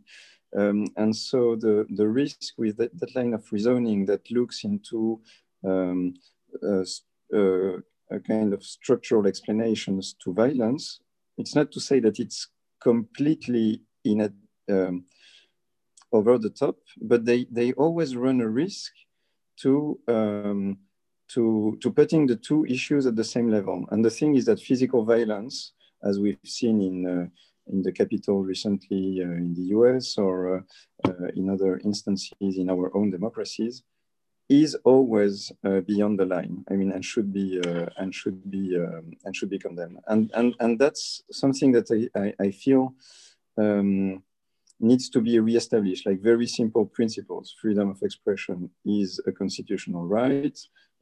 Um, 0.58 0.88
and 0.96 1.16
so 1.16 1.56
the, 1.56 1.86
the 1.90 2.08
risk 2.08 2.54
with 2.58 2.78
that, 2.78 2.98
that, 3.00 3.16
line 3.16 3.34
of 3.34 3.52
reasoning 3.52 4.06
that 4.06 4.32
looks 4.32 4.64
into 4.64 5.20
um, 5.66 6.14
uh, 6.64 6.84
a 8.12 8.20
kind 8.20 8.54
of 8.54 8.64
structural 8.64 9.28
explanations 9.28 10.16
to 10.24 10.34
violence, 10.34 11.02
it's 11.38 11.56
not 11.56 11.72
to 11.74 11.82
say 11.82 12.00
that 12.00 12.20
it's 12.20 12.48
completely 12.82 13.82
in 14.06 14.22
a, 14.22 14.32
um, 14.74 15.06
over 16.14 16.38
the 16.38 16.52
top, 16.52 16.78
but 17.02 17.26
they, 17.26 17.46
they 17.52 17.74
always 17.74 18.16
run 18.16 18.40
a 18.40 18.48
risk 18.48 18.94
to, 19.58 20.00
um, 20.08 20.78
to, 21.30 21.78
to 21.82 21.92
putting 21.92 22.28
the 22.28 22.36
two 22.36 22.66
issues 22.66 23.06
at 23.06 23.16
the 23.16 23.24
same 23.24 23.50
level. 23.50 23.86
And 23.92 24.04
the 24.04 24.10
thing 24.10 24.36
is 24.36 24.46
that 24.46 24.60
physical 24.60 25.04
violence, 25.06 25.74
as 26.04 26.20
we've 26.20 26.38
seen 26.44 26.82
in, 26.82 27.06
uh, 27.06 27.28
in 27.72 27.82
the 27.82 27.92
Capitol 27.92 28.44
recently 28.44 29.22
uh, 29.22 29.28
in 29.28 29.54
the 29.54 29.64
US 29.78 30.18
or 30.18 30.58
uh, 30.58 31.10
uh, 31.10 31.28
in 31.36 31.50
other 31.50 31.80
instances 31.84 32.32
in 32.42 32.70
our 32.70 32.96
own 32.96 33.10
democracies, 33.10 33.84
is 34.50 34.76
always 34.84 35.52
uh, 35.64 35.82
beyond 35.82 36.20
the 36.20 36.26
line. 36.26 36.64
I 36.70 36.74
mean, 36.74 36.92
and 36.92 37.04
should 37.04 37.34
be 37.34 37.60
uh, 37.60 37.88
and 37.98 38.14
should 38.14 38.50
be 38.50 38.78
um, 38.78 39.14
and 39.24 39.36
should 39.36 39.50
be 39.50 39.60
condemned. 39.60 40.00
And 40.08 40.32
and 40.36 40.56
and 40.60 40.78
that's 40.78 41.24
something 41.32 41.72
that 41.72 41.90
I 41.92 42.20
I, 42.20 42.34
I 42.40 42.52
feel 42.52 42.94
um, 43.58 44.22
needs 44.80 45.10
to 45.10 45.22
be 45.22 45.40
reestablished. 45.40 46.06
Like 46.06 46.22
very 46.22 46.48
simple 46.48 46.86
principles: 46.86 47.56
freedom 47.60 47.90
of 47.90 48.04
expression 48.04 48.70
is 48.86 49.20
a 49.26 49.32
constitutional 49.32 50.06
right. 50.06 50.58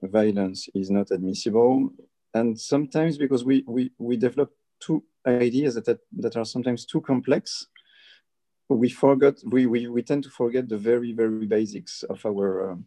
Violence 0.07 0.69
is 0.73 0.89
not 0.89 1.11
admissible. 1.11 1.89
And 2.33 2.59
sometimes 2.59 3.17
because 3.17 3.43
we 3.45 3.63
we 3.67 3.91
we 3.97 4.17
develop 4.17 4.51
two 4.79 5.03
ideas 5.25 5.75
that, 5.75 5.85
that, 5.85 5.99
that 6.17 6.35
are 6.35 6.45
sometimes 6.45 6.85
too 6.85 7.01
complex, 7.01 7.67
we 8.69 8.89
forgot 8.89 9.35
we, 9.45 9.65
we, 9.65 9.87
we 9.87 10.01
tend 10.01 10.23
to 10.23 10.29
forget 10.29 10.67
the 10.67 10.77
very 10.77 11.13
very 11.13 11.45
basics 11.45 12.03
of 12.03 12.25
our 12.25 12.71
um, 12.71 12.85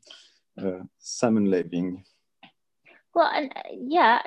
uh, 0.59 0.83
sammenleving. 1.01 2.03
Well, 3.15 3.31
and 3.33 3.53
uh, 3.57 3.63
yeah, 3.73 4.21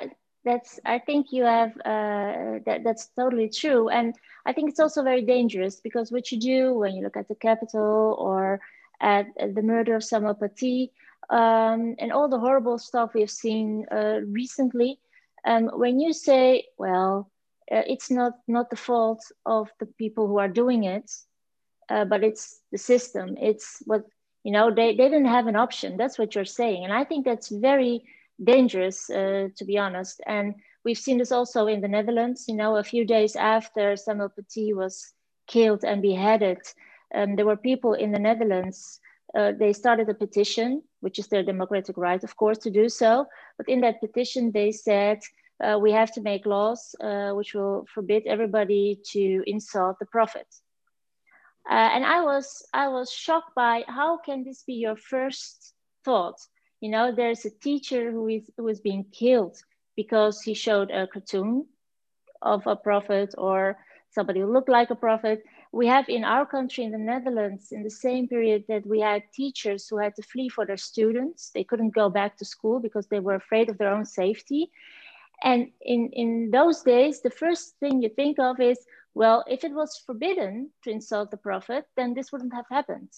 that's 0.44 0.80
I 0.84 0.98
think 0.98 1.32
you 1.32 1.44
have 1.44 1.72
uh, 1.84 2.60
that 2.66 2.80
that's 2.84 3.08
totally 3.08 3.50
true, 3.50 3.88
and 3.88 4.14
I 4.46 4.52
think 4.52 4.70
it's 4.70 4.80
also 4.80 5.02
very 5.02 5.22
dangerous 5.22 5.80
because 5.80 6.10
what 6.10 6.32
you 6.32 6.40
do 6.40 6.74
when 6.74 6.94
you 6.94 7.02
look 7.02 7.16
at 7.16 7.28
the 7.28 7.34
Capitol 7.34 8.16
or 8.18 8.60
at, 9.00 9.26
at 9.38 9.54
the 9.54 9.62
murder 9.62 9.96
of 9.96 10.04
Samuel 10.04 10.34
Paty 10.34 10.92
um, 11.30 11.94
and 11.98 12.12
all 12.12 12.28
the 12.28 12.38
horrible 12.38 12.78
stuff 12.78 13.14
we've 13.14 13.30
seen 13.30 13.86
uh, 13.90 14.20
recently, 14.26 14.98
um, 15.44 15.70
when 15.74 16.00
you 16.00 16.12
say, 16.12 16.66
well, 16.78 17.30
uh, 17.72 17.82
it's 17.86 18.10
not 18.10 18.32
not 18.48 18.68
the 18.70 18.76
fault 18.76 19.24
of 19.46 19.70
the 19.78 19.86
people 19.86 20.26
who 20.26 20.38
are 20.38 20.48
doing 20.48 20.84
it, 20.84 21.10
uh, 21.88 22.04
but 22.04 22.24
it's 22.24 22.60
the 22.72 22.78
system. 22.78 23.36
It's 23.40 23.82
what 23.86 24.04
you 24.42 24.52
know, 24.52 24.70
they, 24.70 24.94
they 24.94 25.08
didn't 25.08 25.26
have 25.26 25.46
an 25.46 25.56
option. 25.56 25.96
That's 25.96 26.18
what 26.18 26.34
you're 26.34 26.44
saying. 26.44 26.84
And 26.84 26.92
I 26.92 27.04
think 27.04 27.24
that's 27.24 27.48
very 27.48 28.02
dangerous, 28.42 29.10
uh, 29.10 29.48
to 29.56 29.64
be 29.64 29.76
honest. 29.76 30.20
And 30.26 30.54
we've 30.84 30.98
seen 30.98 31.18
this 31.18 31.32
also 31.32 31.66
in 31.66 31.80
the 31.80 31.88
Netherlands. 31.88 32.46
You 32.48 32.56
know, 32.56 32.76
a 32.76 32.84
few 32.84 33.04
days 33.04 33.36
after 33.36 33.96
Samuel 33.96 34.30
Paty 34.30 34.72
was 34.72 35.12
killed 35.46 35.84
and 35.84 36.00
beheaded, 36.00 36.58
um, 37.14 37.36
there 37.36 37.46
were 37.46 37.56
people 37.56 37.94
in 37.94 38.12
the 38.12 38.18
Netherlands. 38.18 39.00
Uh, 39.34 39.52
they 39.52 39.72
started 39.72 40.08
a 40.08 40.14
petition, 40.14 40.82
which 41.00 41.18
is 41.18 41.28
their 41.28 41.42
democratic 41.42 41.96
right, 41.96 42.22
of 42.22 42.36
course, 42.36 42.58
to 42.58 42.70
do 42.70 42.88
so. 42.88 43.26
But 43.56 43.68
in 43.68 43.80
that 43.80 44.00
petition, 44.00 44.52
they 44.52 44.72
said 44.72 45.20
uh, 45.62 45.78
we 45.78 45.92
have 45.92 46.12
to 46.12 46.20
make 46.20 46.46
laws 46.46 46.94
uh, 47.02 47.30
which 47.32 47.54
will 47.54 47.86
forbid 47.92 48.26
everybody 48.26 49.00
to 49.12 49.42
insult 49.46 49.98
the 49.98 50.06
prophet. 50.06 50.46
Uh, 51.68 51.90
and 51.94 52.04
I 52.04 52.22
was 52.22 52.66
I 52.72 52.88
was 52.88 53.12
shocked 53.12 53.54
by 53.54 53.84
how 53.86 54.18
can 54.18 54.44
this 54.44 54.62
be 54.62 54.74
your 54.74 54.96
first 54.96 55.74
thought? 56.04 56.38
You 56.80 56.90
know, 56.90 57.12
there's 57.12 57.44
a 57.44 57.50
teacher 57.50 58.10
who 58.10 58.28
is 58.28 58.50
who 58.56 58.68
is 58.68 58.80
being 58.80 59.04
killed 59.12 59.56
because 59.96 60.40
he 60.40 60.54
showed 60.54 60.90
a 60.90 61.06
cartoon 61.06 61.66
of 62.42 62.66
a 62.66 62.76
prophet 62.76 63.34
or 63.36 63.76
somebody 64.10 64.40
who 64.40 64.52
looked 64.52 64.68
like 64.68 64.90
a 64.90 64.94
prophet. 64.94 65.42
We 65.72 65.86
have 65.86 66.08
in 66.08 66.24
our 66.24 66.44
country, 66.44 66.84
in 66.84 66.90
the 66.90 66.98
Netherlands, 66.98 67.70
in 67.70 67.82
the 67.82 67.90
same 67.90 68.26
period 68.26 68.64
that 68.68 68.84
we 68.86 69.00
had 69.00 69.22
teachers 69.32 69.86
who 69.86 69.98
had 69.98 70.16
to 70.16 70.22
flee 70.22 70.48
for 70.48 70.66
their 70.66 70.76
students. 70.76 71.50
They 71.50 71.64
couldn't 71.64 71.94
go 71.94 72.10
back 72.10 72.36
to 72.38 72.44
school 72.44 72.80
because 72.80 73.06
they 73.06 73.20
were 73.20 73.36
afraid 73.36 73.68
of 73.68 73.78
their 73.78 73.92
own 73.92 74.04
safety. 74.04 74.72
And 75.42 75.70
in, 75.80 76.10
in 76.12 76.50
those 76.50 76.82
days, 76.82 77.20
the 77.20 77.30
first 77.30 77.76
thing 77.78 78.02
you 78.02 78.08
think 78.08 78.38
of 78.38 78.60
is, 78.60 78.78
well, 79.14 79.44
if 79.48 79.64
it 79.64 79.72
was 79.72 80.02
forbidden 80.04 80.70
to 80.84 80.90
insult 80.90 81.30
the 81.30 81.36
prophet, 81.36 81.86
then 81.96 82.14
this 82.14 82.32
wouldn't 82.32 82.54
have 82.54 82.66
happened. 82.70 83.10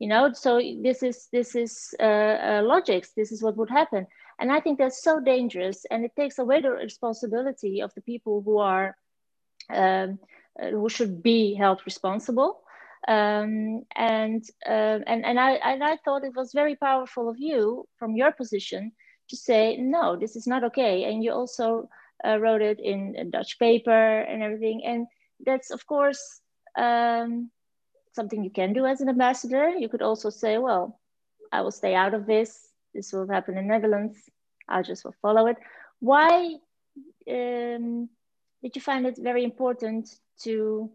You 0.00 0.08
know, 0.08 0.32
so 0.32 0.60
this 0.82 1.02
is 1.02 1.28
this 1.32 1.54
is 1.54 1.94
uh, 2.00 2.02
uh, 2.02 2.62
logics. 2.64 3.12
This 3.12 3.30
is 3.30 3.42
what 3.42 3.56
would 3.56 3.70
happen, 3.70 4.08
and 4.40 4.50
I 4.50 4.58
think 4.58 4.78
that's 4.78 5.02
so 5.02 5.20
dangerous, 5.20 5.86
and 5.88 6.04
it 6.04 6.16
takes 6.16 6.38
away 6.40 6.60
the 6.60 6.72
responsibility 6.72 7.80
of 7.80 7.94
the 7.94 8.00
people 8.00 8.42
who 8.44 8.58
are 8.58 8.96
um, 9.70 10.18
who 10.60 10.88
should 10.88 11.22
be 11.22 11.54
held 11.54 11.80
responsible. 11.84 12.60
Um, 13.06 13.82
and 13.94 14.42
uh, 14.66 14.98
and 15.06 15.24
and 15.24 15.38
I 15.38 15.52
and 15.52 15.84
I 15.84 15.98
thought 16.04 16.24
it 16.24 16.34
was 16.34 16.52
very 16.52 16.74
powerful 16.76 17.28
of 17.28 17.36
you 17.38 17.86
from 17.98 18.16
your 18.16 18.32
position 18.32 18.92
to 19.28 19.36
say 19.36 19.76
no, 19.76 20.16
this 20.16 20.36
is 20.36 20.46
not 20.46 20.64
okay. 20.64 21.04
And 21.04 21.22
you 21.22 21.32
also 21.32 21.88
uh, 22.26 22.38
wrote 22.38 22.62
it 22.62 22.80
in 22.80 23.14
a 23.18 23.24
Dutch 23.24 23.58
paper 23.58 24.20
and 24.20 24.42
everything. 24.42 24.82
And 24.84 25.06
that's 25.44 25.70
of 25.70 25.86
course 25.86 26.40
um, 26.78 27.50
something 28.14 28.42
you 28.42 28.50
can 28.50 28.72
do 28.72 28.86
as 28.86 29.00
an 29.00 29.08
ambassador. 29.08 29.68
You 29.68 29.88
could 29.88 30.02
also 30.02 30.30
say, 30.30 30.58
well, 30.58 30.98
I 31.52 31.60
will 31.60 31.72
stay 31.72 31.94
out 31.94 32.14
of 32.14 32.26
this. 32.26 32.68
This 32.94 33.12
will 33.12 33.28
happen 33.28 33.58
in 33.58 33.68
Netherlands. 33.68 34.16
I 34.68 34.82
just 34.82 35.04
will 35.04 35.16
follow 35.20 35.46
it. 35.46 35.56
Why 36.00 36.56
um, 37.30 38.08
did 38.64 38.74
you 38.74 38.80
find 38.80 39.04
it 39.04 39.18
very 39.18 39.44
important 39.44 40.08
to 40.42 40.90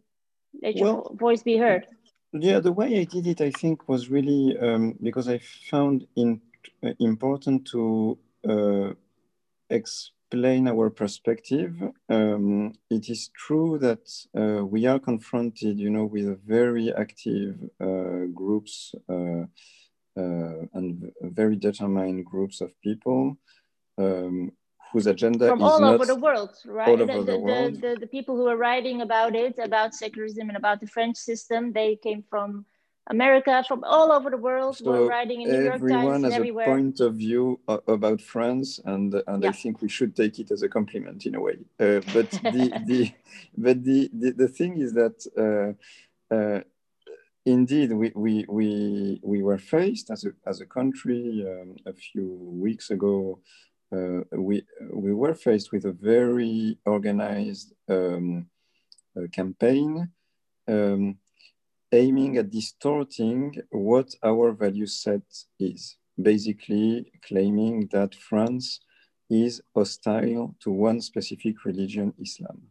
let 0.64 0.76
your 0.76 0.96
well, 0.96 1.16
voice 1.20 1.44
be 1.44 1.56
heard? 1.56 1.86
Yeah, 2.34 2.60
the 2.60 2.72
way 2.72 3.00
I 3.00 3.04
did 3.04 3.28
it, 3.28 3.42
I 3.42 3.52
think, 3.52 3.88
was 3.88 4.10
really 4.10 4.58
um, 4.58 4.98
because 5.04 5.30
I 5.30 5.40
found 5.70 6.08
in, 6.16 6.42
uh, 6.84 6.94
important 7.00 7.68
to 7.68 8.18
uh, 8.50 8.94
explain 9.70 10.68
our 10.68 10.90
perspective, 10.90 11.76
um, 12.10 12.74
it 12.90 13.08
is 13.08 13.30
true 13.36 13.78
that 13.78 14.06
uh, 14.36 14.66
we 14.66 14.88
are 14.88 15.00
confronted, 15.00 15.80
you 15.80 15.92
know, 15.92 16.06
with 16.06 16.44
very 16.44 16.92
active 16.92 17.56
uh, 17.80 18.26
groups 18.34 18.96
uh, 19.08 19.46
uh 20.18 20.66
and 20.74 21.12
very 21.22 21.56
determined 21.56 22.26
groups 22.26 22.62
of 22.62 22.72
people 22.82 23.38
um, 24.00 24.52
whose 24.92 25.08
agenda 25.08 25.48
from 25.48 25.62
all 25.62 25.84
over 25.84 26.06
the 26.06 26.16
world, 26.16 26.58
right? 26.66 26.98
The, 26.98 27.06
the, 27.06 27.24
the, 27.24 27.40
world. 27.40 27.82
the, 27.82 27.98
the 28.00 28.08
people 28.08 28.36
who 28.36 28.48
are 28.48 28.58
writing 28.58 29.02
about 29.02 29.36
it, 29.36 29.60
about 29.60 29.94
secularism 29.94 30.50
and 30.50 30.58
about 30.58 30.80
the 30.80 30.88
French 30.88 31.18
system, 31.18 31.72
they 31.74 31.96
came 31.96 32.24
from 32.30 32.66
America, 33.10 33.64
from 33.68 33.84
all 33.84 34.12
over 34.12 34.30
the 34.30 34.38
world. 34.38 34.78
So 34.78 34.92
We're 34.92 35.08
writing 35.08 35.42
in 35.42 35.52
New 35.52 35.64
York 35.64 35.88
Times 35.88 36.24
has 36.24 36.34
everywhere. 36.34 36.66
a 36.66 36.70
point 36.70 37.00
of 37.00 37.16
view 37.16 37.60
about 37.68 38.22
France, 38.22 38.80
and 38.86 39.14
and 39.28 39.44
yeah. 39.44 39.50
I 39.50 39.52
think 39.52 39.82
we 39.82 39.90
should 39.90 40.16
take 40.16 40.40
it 40.40 40.52
as 40.52 40.62
a 40.62 40.70
compliment 40.70 41.26
in 41.26 41.36
a 41.36 41.42
way. 41.42 41.58
Uh, 41.80 42.02
but 42.14 42.30
the, 42.56 42.82
the 42.86 43.12
but 43.58 43.84
the, 43.84 44.10
the 44.14 44.32
the 44.32 44.48
thing 44.48 44.80
is 44.80 44.94
that. 44.94 45.18
Uh, 45.38 45.74
uh, 46.34 46.62
indeed, 47.46 47.92
we, 47.92 48.12
we, 48.16 48.46
we, 48.48 49.20
we 49.24 49.42
were 49.42 49.58
faced 49.58 50.12
as 50.12 50.26
a, 50.26 50.32
as 50.46 50.62
a 50.62 50.66
country 50.66 51.44
um, 51.50 51.76
a 51.86 51.94
few 51.94 52.28
weeks 52.66 52.92
ago. 52.92 53.40
Uh, 53.92 54.22
we, 54.32 54.64
we 54.94 55.14
were 55.14 55.34
faced 55.34 55.72
with 55.72 55.86
a 55.86 55.92
very 55.92 56.78
organized 56.86 57.74
um, 57.90 58.48
uh, 59.18 59.28
campaign 59.32 60.10
um, 60.68 61.18
aiming 61.92 62.38
at 62.38 62.52
distorting 62.52 63.56
what 63.72 64.14
our 64.24 64.52
value 64.52 64.86
set 64.86 65.24
is, 65.60 65.98
basically 66.22 67.12
claiming 67.28 67.88
that 67.92 68.14
France 68.14 68.80
is 69.30 69.62
hostile 69.76 70.56
to 70.60 70.72
one 70.72 71.02
specific 71.02 71.66
religion, 71.66 72.14
Islam. 72.20 72.62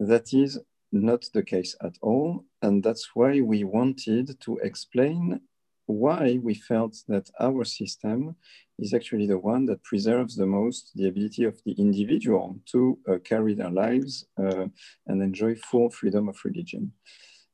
That 0.00 0.32
is 0.32 0.58
not 0.92 1.24
the 1.32 1.42
case 1.42 1.74
at 1.82 1.96
all. 2.00 2.44
And 2.60 2.82
that's 2.82 3.10
why 3.14 3.40
we 3.40 3.64
wanted 3.64 4.38
to 4.40 4.58
explain 4.58 5.40
why 5.86 6.38
we 6.42 6.54
felt 6.54 6.96
that 7.08 7.30
our 7.40 7.64
system 7.64 8.36
is 8.78 8.94
actually 8.94 9.26
the 9.26 9.38
one 9.38 9.66
that 9.66 9.82
preserves 9.82 10.36
the 10.36 10.46
most 10.46 10.92
the 10.94 11.08
ability 11.08 11.44
of 11.44 11.60
the 11.64 11.72
individual 11.72 12.58
to 12.66 12.98
uh, 13.08 13.18
carry 13.24 13.54
their 13.54 13.70
lives 13.70 14.26
uh, 14.38 14.66
and 15.06 15.22
enjoy 15.22 15.54
full 15.54 15.90
freedom 15.90 16.28
of 16.28 16.36
religion. 16.44 16.92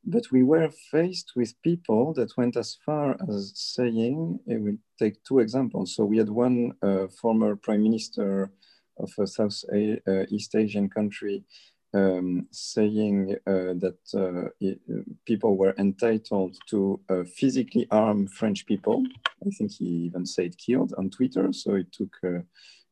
But 0.04 0.30
we 0.32 0.42
were 0.42 0.70
faced 0.90 1.32
with 1.36 1.60
people 1.62 2.14
that 2.14 2.36
went 2.36 2.56
as 2.56 2.78
far 2.86 3.16
as 3.28 3.52
saying, 3.54 4.38
I 4.50 4.56
will 4.56 4.78
take 4.98 5.22
two 5.24 5.40
examples. 5.40 5.94
So 5.94 6.04
we 6.04 6.18
had 6.18 6.30
one 6.30 6.72
uh, 6.82 7.08
former 7.20 7.56
prime 7.56 7.82
minister 7.82 8.50
of 8.98 9.10
a 9.18 9.26
South 9.26 9.62
uh, 9.72 10.24
East 10.30 10.54
Asian 10.54 10.88
country 10.88 11.44
um, 11.94 12.46
saying 12.50 13.36
uh, 13.46 13.74
that 13.80 13.98
uh, 14.14 14.50
it, 14.60 14.80
people 15.24 15.56
were 15.56 15.74
entitled 15.78 16.56
to 16.68 17.00
uh, 17.08 17.24
physically 17.24 17.86
arm 17.90 18.26
French 18.26 18.66
people. 18.66 19.04
I 19.46 19.50
think 19.50 19.72
he 19.72 19.84
even 19.84 20.26
said 20.26 20.58
killed 20.58 20.94
on 20.98 21.10
Twitter. 21.10 21.52
So 21.52 21.76
it 21.76 21.90
took 21.92 22.14
uh, 22.24 22.40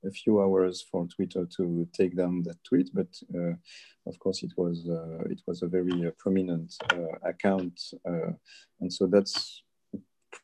a 0.05 0.11
few 0.11 0.41
hours 0.41 0.85
for 0.91 1.07
Twitter 1.07 1.47
to 1.57 1.89
take 1.93 2.17
down 2.17 2.43
that 2.45 2.63
tweet, 2.65 2.91
but 2.95 3.09
uh, 3.35 3.55
of 4.07 4.19
course 4.19 4.43
it 4.43 4.53
was 4.57 4.89
uh, 4.89 5.25
it 5.31 5.41
was 5.47 5.63
a 5.63 5.67
very 5.67 6.11
prominent 6.19 6.77
account, 7.25 7.81
and 8.81 8.93
so 8.93 9.07
that's 9.07 9.63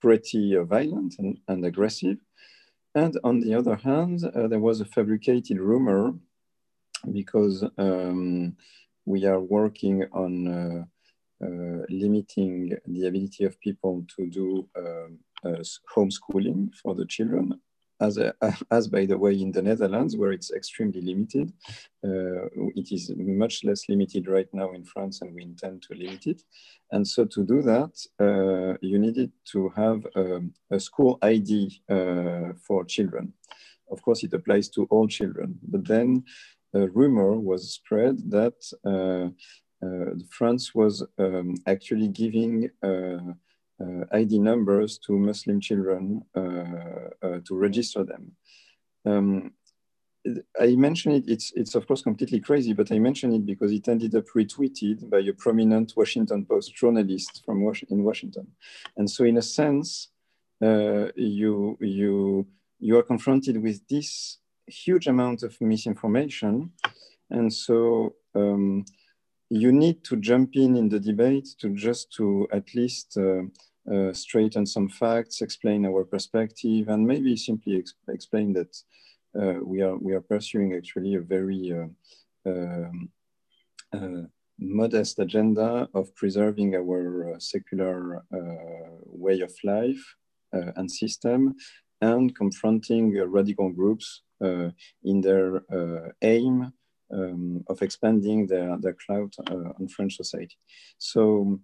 pretty 0.01 0.57
violent 0.65 1.15
and, 1.19 1.39
and 1.49 1.65
aggressive. 1.65 2.19
And 2.95 3.19
on 3.25 3.41
the 3.41 3.55
other 3.55 3.77
hand, 3.77 4.21
there 4.35 4.59
was 4.59 4.81
a 4.81 4.85
fabricated 4.85 5.59
rumor 5.59 6.15
because 7.11 7.65
um, 7.79 8.57
we 9.05 9.25
are 9.25 9.41
working 9.41 10.05
on 10.13 10.47
uh, 10.47 10.85
uh, 11.45 11.85
limiting 11.89 12.77
the 12.87 13.07
ability 13.07 13.45
of 13.45 13.59
people 13.61 14.05
to 14.17 14.29
do 14.29 14.69
uh, 14.77 15.55
homeschooling 15.95 16.73
for 16.83 16.95
the 16.95 17.07
children 17.07 17.61
as, 18.03 18.19
as 18.71 18.89
by 18.89 19.07
the 19.07 19.17
way 19.17 19.33
in 19.41 19.53
the 19.53 19.63
Netherlands 19.63 20.17
where 20.17 20.33
it's 20.33 20.51
extremely 20.53 21.01
limited. 21.01 21.53
Uh, 22.05 22.47
it 22.75 22.93
is 22.93 23.13
much 23.17 23.65
less 23.65 23.89
limited 23.89 24.29
right 24.29 24.49
now 24.53 24.73
in 24.73 24.85
France 24.85 25.23
and 25.23 25.35
we 25.35 25.43
intend 25.43 25.83
to 25.83 25.95
limit 25.95 26.27
it. 26.27 26.43
And 26.91 27.07
so 27.07 27.25
to 27.25 27.45
do 27.45 27.63
that, 27.63 27.95
uh, 28.21 28.77
you 28.81 28.99
needed 28.99 29.33
to 29.53 29.69
have 29.71 30.07
um, 30.17 30.53
a 30.71 30.81
school 30.81 31.19
ID 31.23 31.83
uh, 31.89 32.53
for 32.67 32.85
children. 32.85 33.33
Of 33.91 34.03
course, 34.03 34.25
it 34.25 34.33
applies 34.33 34.69
to 34.71 34.87
all 34.91 35.07
children, 35.07 35.59
but 35.63 35.87
then 35.87 36.25
a 36.75 36.89
rumor 36.89 37.39
was 37.39 37.75
spread 37.75 38.19
that 38.31 38.55
uh, 38.85 39.29
uh, 39.85 40.15
France 40.31 40.75
was 40.75 41.05
um, 41.19 41.55
actually 41.67 42.09
giving 42.09 42.71
uh, 42.83 43.35
ID 44.13 44.39
numbers 44.39 44.99
to 44.99 45.19
Muslim 45.19 45.61
children 45.61 46.23
to 46.35 47.57
register 47.57 48.05
them. 48.05 48.33
Um, 49.05 49.53
I 50.61 50.77
mention 50.77 51.13
it, 51.13 51.25
it's, 51.27 51.53
it's 51.57 51.75
of 51.75 51.87
course 51.87 52.03
completely 52.03 52.39
crazy, 52.39 52.73
but 52.73 52.93
I 52.93 52.99
mention 52.99 53.33
it 53.33 53.45
because 53.45 53.73
it 53.73 53.89
ended 53.89 54.15
up 54.15 54.27
retweeted 54.37 55.11
by 55.11 55.19
a 55.19 55.33
prominent 55.33 55.95
Washington 55.97 56.45
Post 56.45 56.77
journalist 56.77 57.43
from 57.45 57.65
Was 57.65 57.83
in 57.91 58.05
Washington. 58.05 58.47
And 58.97 59.11
so 59.11 59.25
in 59.25 59.39
a 59.39 59.43
sense, 59.43 60.09
uh, 60.63 61.09
you, 61.17 61.77
you, 61.81 62.47
you 62.79 62.99
are 62.99 63.03
confronted 63.03 63.61
with 63.61 63.87
this 63.89 64.39
huge 64.67 65.07
amount 65.07 65.43
of 65.43 65.61
misinformation. 65.61 66.73
And 67.31 67.53
so 67.53 68.15
um, 68.35 68.85
you 69.51 69.73
need 69.73 70.05
to 70.05 70.17
jump 70.17 70.57
in 70.57 70.77
in 70.77 70.89
the 70.89 71.01
debate 71.01 71.49
to 71.61 71.75
just 71.75 72.13
to 72.15 72.49
at 72.53 72.75
least 72.75 73.17
uh, 73.17 73.43
uh, 73.93 74.13
straighten 74.13 74.65
some 74.65 74.89
facts, 74.89 75.43
explain 75.43 75.85
our 75.85 76.05
perspective, 76.05 76.89
and 76.89 77.07
maybe 77.07 77.37
simply 77.37 77.79
ex 77.79 77.95
explain 78.09 78.53
that 78.53 78.77
uh, 79.39 79.59
we 79.65 79.83
are 79.83 79.97
we 79.97 80.13
are 80.13 80.21
pursuing 80.21 80.75
actually 80.75 81.15
a 81.15 81.21
very 81.21 81.73
uh, 81.73 82.51
um, 82.51 83.09
uh, 83.93 84.23
modest 84.59 85.19
agenda 85.19 85.89
of 85.95 86.15
preserving 86.15 86.75
our 86.77 87.35
uh, 87.35 87.39
secular 87.39 88.23
way 89.07 89.41
of 89.41 89.53
life 89.65 90.15
and 90.53 90.91
system 90.91 91.55
and 92.03 92.37
confronting 92.37 93.13
radical 93.31 93.71
groups 93.71 94.23
in 94.43 95.21
their 95.21 95.57
uh, 95.73 96.11
aim 96.23 96.73
um, 97.13 97.63
of 97.69 97.83
expanding 97.83 98.47
their, 98.47 98.77
their 98.79 98.97
clout 99.07 99.35
uh, 99.51 99.73
on 99.79 99.89
French 99.89 100.17
society. 100.17 100.57
So 100.99 101.61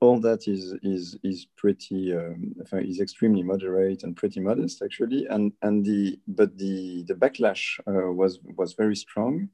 all 0.00 0.18
that 0.18 0.48
is 0.48 0.74
is 0.82 1.18
is 1.22 1.46
pretty 1.56 2.14
um, 2.14 2.54
is 2.72 3.00
extremely 3.00 3.42
moderate 3.42 4.02
and 4.02 4.16
pretty 4.16 4.40
modest 4.40 4.82
actually 4.82 5.26
and 5.26 5.52
and 5.62 5.84
the 5.84 6.18
but 6.26 6.56
the 6.56 7.04
the 7.06 7.14
backlash 7.14 7.78
uh, 7.86 8.10
was 8.12 8.40
was 8.56 8.72
very 8.72 8.96
strong 8.96 9.48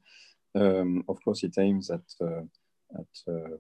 um, 0.55 1.03
of 1.09 1.19
course 1.25 1.43
it 1.43 1.59
aims 1.59 1.91
at 1.91 2.07
uh, 2.21 2.45
at 2.95 3.33
uh, 3.35 3.57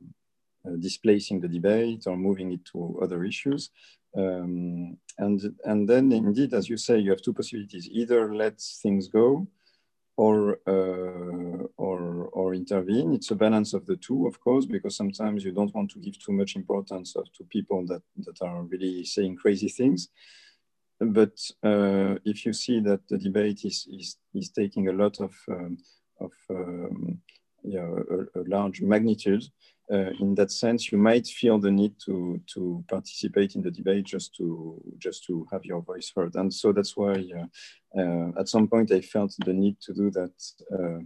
displacing 0.79 1.40
the 1.40 1.48
debate 1.48 2.07
or 2.07 2.16
moving 2.16 2.52
it 2.52 2.64
to 2.64 2.98
other 3.02 3.24
issues 3.24 3.70
um, 4.16 4.96
and, 5.18 5.55
and 5.64 5.88
then 5.88 6.11
indeed, 6.12 6.55
as 6.55 6.68
you 6.68 6.76
say, 6.76 6.98
you 6.98 7.11
have 7.11 7.22
two 7.22 7.35
possibilities, 7.35 7.88
either 7.90 8.35
let 8.35 8.61
things 8.61 9.09
go 9.09 9.46
or, 10.16 10.61
uh, 10.66 11.66
or, 11.76 12.29
or 12.33 12.55
intervene. 12.55 13.12
It's 13.12 13.31
a 13.31 13.35
balance 13.35 13.74
of 13.74 13.85
the 13.85 13.96
two, 13.96 14.26
of 14.26 14.40
course, 14.40 14.64
because 14.64 14.96
sometimes 14.96 15.44
you 15.44 15.52
don't 15.52 15.74
want 15.74 15.90
to 15.92 15.98
give 15.98 16.18
too 16.18 16.33
much 16.33 16.57
importance 16.57 17.14
of, 17.14 17.31
to 17.35 17.44
people 17.44 17.87
that, 17.88 18.02
that 18.18 18.40
are 18.40 18.62
really 18.62 19.05
saying 19.05 19.37
crazy 19.37 19.68
things. 19.68 20.09
But 20.98 21.38
uh, 21.62 22.16
if 22.24 22.46
you 22.46 22.55
see 22.55 22.81
that 22.81 23.07
the 23.09 23.18
debate 23.18 23.66
is, 23.66 23.87
is, 23.90 24.16
is 24.33 24.48
taking 24.48 24.88
a 24.88 24.92
lot 24.92 25.20
of, 25.20 25.35
um, 25.50 25.76
of 26.20 26.33
um, 26.48 27.20
a, 27.66 28.40
a 28.40 28.42
large 28.46 28.81
magnitude, 28.81 29.44
uh, 29.92 30.11
in 30.18 30.35
that 30.35 30.51
sense, 30.51 30.90
you 30.90 30.99
might 30.99 31.27
feel 31.27 31.59
the 31.59 31.70
need 31.70 31.94
to 32.05 32.40
to 32.55 32.85
participate 32.88 33.55
in 33.55 33.62
the 33.62 33.70
debate 33.70 34.05
just 34.05 34.35
to 34.35 34.81
just 34.99 35.25
to 35.25 35.46
have 35.53 35.64
your 35.64 35.81
voice 35.81 36.12
heard. 36.14 36.35
And 36.35 36.53
so 36.53 36.72
that's 36.72 36.96
why 36.96 37.25
uh, 37.38 38.01
uh, 38.01 38.33
at 38.38 38.49
some 38.49 38.68
point 38.68 38.90
I 38.90 39.01
felt 39.01 39.35
the 39.44 39.53
need 39.53 39.81
to 39.83 39.94
do 39.94 40.11
that 40.11 40.35
uh, 40.72 41.01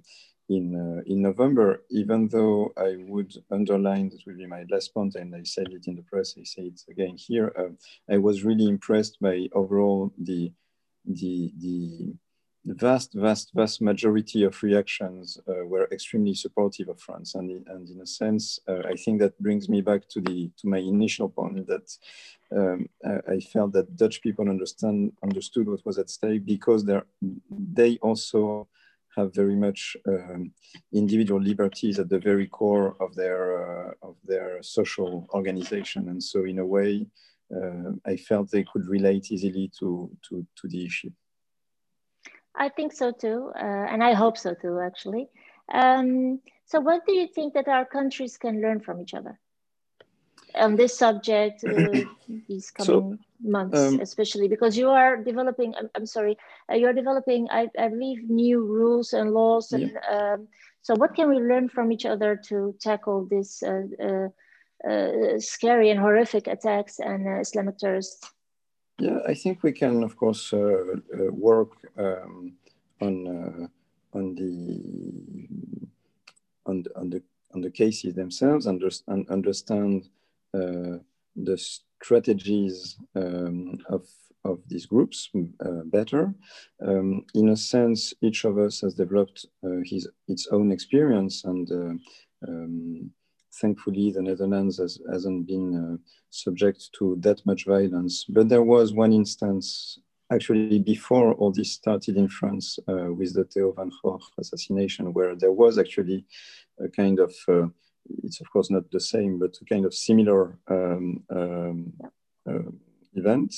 in 0.49 0.75
uh, 0.77 1.03
in 1.07 1.21
November. 1.23 1.83
Even 1.91 2.29
though 2.29 2.73
I 2.77 2.97
would 3.07 3.35
underline 3.51 4.09
that 4.11 4.25
will 4.27 4.37
be 4.37 4.47
my 4.47 4.65
last 4.71 4.95
point, 4.95 5.15
and 5.15 5.35
I 5.35 5.43
said 5.43 5.69
it 5.71 5.87
in 5.87 5.97
the 5.97 6.03
press, 6.03 6.35
I 6.39 6.45
say 6.45 6.63
it 6.63 6.81
again 6.89 7.17
here. 7.17 7.53
Uh, 7.59 7.75
I 8.13 8.17
was 8.17 8.45
really 8.45 8.67
impressed 8.67 9.21
by 9.21 9.49
overall 9.53 10.13
the 10.19 10.53
the 11.05 11.53
the 11.59 12.15
the 12.65 12.75
vast, 12.75 13.15
vast, 13.15 13.53
vast 13.55 13.81
majority 13.81 14.45
of 14.45 14.63
reactions 14.63 15.39
uh, 15.49 15.65
were 15.65 15.89
extremely 15.91 16.35
supportive 16.35 16.89
of 16.89 17.01
France, 17.01 17.35
and, 17.35 17.67
and 17.69 17.89
in 17.89 18.01
a 18.01 18.07
sense, 18.07 18.59
uh, 18.69 18.83
I 18.87 18.95
think 18.97 19.21
that 19.21 19.41
brings 19.41 19.69
me 19.69 19.81
back 19.81 20.09
to 20.11 20.21
the 20.21 20.51
to 20.59 20.69
my 20.69 20.79
initial 20.79 21.31
point 21.31 21.67
that 21.67 21.97
um, 22.55 22.89
I 23.29 23.41
felt 23.41 23.73
that 23.73 23.97
Dutch 23.97 24.21
people 24.21 24.49
understand 24.49 25.13
understood 25.23 25.69
what 25.69 25.87
was 25.87 25.99
at 25.99 26.11
stake 26.11 26.45
because 26.45 26.85
they 26.85 27.01
they 27.49 27.97
also 28.03 28.69
have 29.17 29.35
very 29.35 29.57
much 29.57 29.97
um, 30.07 30.53
individual 30.93 31.41
liberties 31.41 31.99
at 31.99 32.09
the 32.09 32.19
very 32.19 32.47
core 32.47 32.95
of 33.01 33.15
their 33.15 33.43
uh, 33.89 33.93
of 34.03 34.17
their 34.25 34.63
social 34.63 35.27
organization, 35.33 36.11
and 36.11 36.23
so 36.23 36.45
in 36.45 36.59
a 36.59 36.67
way, 36.67 37.07
uh, 37.57 37.93
I 38.05 38.17
felt 38.17 38.51
they 38.51 38.65
could 38.71 38.87
relate 38.87 39.33
easily 39.33 39.71
to 39.79 40.11
to 40.29 40.47
to 40.57 40.69
the 40.69 40.85
issue. 40.85 41.11
I 42.55 42.69
think 42.69 42.93
so 42.93 43.13
too, 43.13 43.53
uh, 43.55 43.87
and 43.91 44.03
I 44.03 44.15
hope 44.15 44.37
so 44.37 44.55
too, 44.55 44.81
actually. 44.81 45.29
Um, 45.73 46.41
so, 46.67 46.81
what 46.81 47.07
do 47.07 47.13
you 47.13 47.27
think 47.27 47.55
that 47.55 47.69
our 47.69 47.85
countries 47.85 48.37
can 48.37 48.61
learn 48.61 48.81
from 48.81 49.01
each 49.01 49.15
other 49.15 49.39
on 50.55 50.77
this 50.77 50.99
subject 50.99 51.65
uh, 51.69 52.01
these 52.49 52.71
coming 52.71 52.87
so, 52.87 53.19
months, 53.43 53.79
um, 53.79 54.01
especially 54.01 54.49
because 54.49 54.77
you 54.77 54.89
are 54.91 55.17
developing? 55.17 55.75
I'm, 55.77 55.91
I'm 55.95 56.07
sorry, 56.07 56.37
uh, 56.71 56.75
you're 56.75 56.93
developing, 56.93 57.49
I, 57.51 57.69
I, 57.79 57.89
believe, 57.89 58.29
new 58.29 58.65
rules 58.65 59.13
and 59.13 59.33
laws, 59.33 59.73
and 59.73 59.93
yeah. 59.93 60.35
um, 60.35 60.49
so 60.83 60.95
what 60.97 61.15
can 61.15 61.29
we 61.29 61.37
learn 61.37 61.69
from 61.69 61.93
each 61.93 62.07
other 62.07 62.37
to 62.49 62.75
tackle 62.81 63.27
this 63.27 63.63
uh, 63.63 63.83
uh, 64.03 64.29
uh, 64.89 65.39
scary 65.39 65.91
and 65.91 66.01
horrific 66.01 66.47
attacks 66.49 66.99
and 66.99 67.41
Islamic 67.41 67.79
terrorists? 67.79 68.33
Yeah, 69.01 69.21
I 69.27 69.33
think 69.35 69.63
we 69.63 69.73
can, 69.73 70.03
of 70.03 70.15
course, 70.17 70.53
uh, 70.53 70.59
uh, 70.59 71.33
work 71.33 71.71
um, 71.97 72.53
on 73.01 73.27
uh, 73.27 73.67
on 74.19 74.35
the 74.35 75.49
on 76.67 76.83
the, 76.83 76.99
on 76.99 77.09
the 77.09 77.23
on 77.55 77.61
the 77.63 77.71
cases 77.71 78.15
themselves, 78.15 78.67
and 78.67 78.83
understand 79.31 80.11
uh, 80.53 80.99
the 81.35 81.57
strategies 82.03 82.99
um, 83.17 83.79
of 83.89 84.07
of 84.45 84.61
these 84.69 84.85
groups 84.85 85.31
uh, 85.65 85.83
better. 85.85 86.35
Um, 86.87 87.25
in 87.35 87.49
a 87.49 87.57
sense, 87.57 88.13
each 88.21 88.45
of 88.45 88.59
us 88.59 88.83
has 88.83 88.95
developed 88.95 89.47
uh, 89.65 89.81
his 89.85 90.09
its 90.29 90.47
own 90.49 90.71
experience 90.73 91.45
and 91.45 92.01
um, 92.47 93.11
thankfully, 93.55 94.11
the 94.11 94.23
Netherlands 94.23 94.79
has, 94.79 94.99
hasn't 95.11 95.47
been 95.47 95.75
uh, 95.75 95.97
subject 96.31 96.91
to 96.99 97.17
that 97.21 97.45
much 97.47 97.67
violence. 97.67 98.25
But 98.29 98.49
there 98.49 98.63
was 98.63 98.93
one 98.93 99.13
instance 99.13 99.99
actually 100.33 100.79
before 100.79 101.35
all 101.35 101.51
this 101.53 101.73
started 101.73 102.17
in 102.17 102.29
France 102.29 102.79
uh, 102.89 103.13
with 103.13 103.35
the 103.35 103.45
Theo 103.45 103.73
van 103.73 103.91
Gogh 104.03 104.21
assassination, 104.39 105.13
where 105.13 105.35
there 105.35 105.53
was 105.53 105.79
actually 105.79 106.25
a 106.79 106.89
kind 106.89 107.19
of, 107.19 107.35
uh, 107.49 107.67
it's 108.23 108.41
of 108.41 108.51
course 108.53 108.71
not 108.71 108.91
the 108.91 109.01
same, 109.01 109.39
but 109.39 109.59
a 109.61 109.65
kind 109.65 109.85
of 109.85 109.95
similar 109.95 110.59
um, 110.69 111.23
um, 111.31 111.93
uh, 112.49 112.71
event 113.15 113.55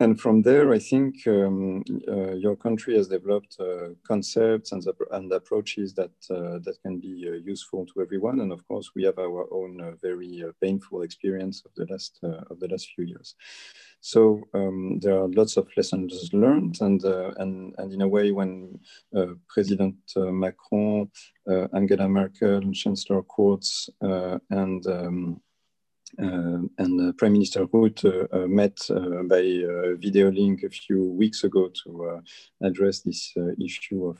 and 0.00 0.20
from 0.20 0.42
there, 0.42 0.72
I 0.72 0.80
think 0.80 1.24
um, 1.28 1.84
uh, 2.08 2.34
your 2.34 2.56
country 2.56 2.96
has 2.96 3.06
developed 3.06 3.56
uh, 3.60 3.90
concepts 4.06 4.72
and, 4.72 4.84
and, 5.12 5.32
approaches 5.32 5.94
that 5.94 6.10
uh, 6.30 6.58
that 6.64 6.76
can 6.82 6.98
be 6.98 7.28
uh, 7.28 7.34
useful 7.44 7.86
to 7.86 8.02
everyone. 8.02 8.40
And 8.40 8.52
of 8.52 8.66
course, 8.66 8.90
we 8.96 9.04
have 9.04 9.18
our 9.18 9.46
own 9.52 9.80
uh, 9.80 9.92
very 10.02 10.42
uh, 10.42 10.50
painful 10.60 11.02
experience 11.02 11.62
of 11.64 11.70
the 11.76 11.86
last 11.92 12.18
of 12.50 12.58
the 12.58 12.66
last 12.66 12.90
few 12.94 13.04
years. 13.04 13.36
So 14.00 14.42
um, 14.52 14.98
there 15.00 15.16
are 15.16 15.28
lots 15.28 15.56
of 15.56 15.68
lessons 15.76 16.30
learned, 16.32 16.78
and 16.80 17.04
and 17.04 17.74
and 17.78 17.92
in 17.92 18.02
a 18.02 18.08
way, 18.08 18.32
when 18.32 18.80
President 19.48 19.96
Macron, 20.16 21.08
Angela 21.72 22.08
Merkel, 22.08 22.72
Chancellor 22.72 23.22
Kurz, 23.22 23.88
and 24.50 24.84
um, 24.88 25.40
uh, 25.40 25.53
and 26.18 27.16
Prime 27.18 27.32
Minister 27.32 27.66
Rutte 27.66 28.28
uh, 28.32 28.46
met 28.46 28.78
uh, 28.90 29.22
by 29.24 29.42
video 29.98 30.30
link 30.30 30.62
a 30.62 30.70
few 30.70 31.04
weeks 31.04 31.44
ago 31.44 31.70
to 31.84 32.22
address 32.62 33.00
this 33.00 33.34
issue 33.58 34.06
of 34.06 34.18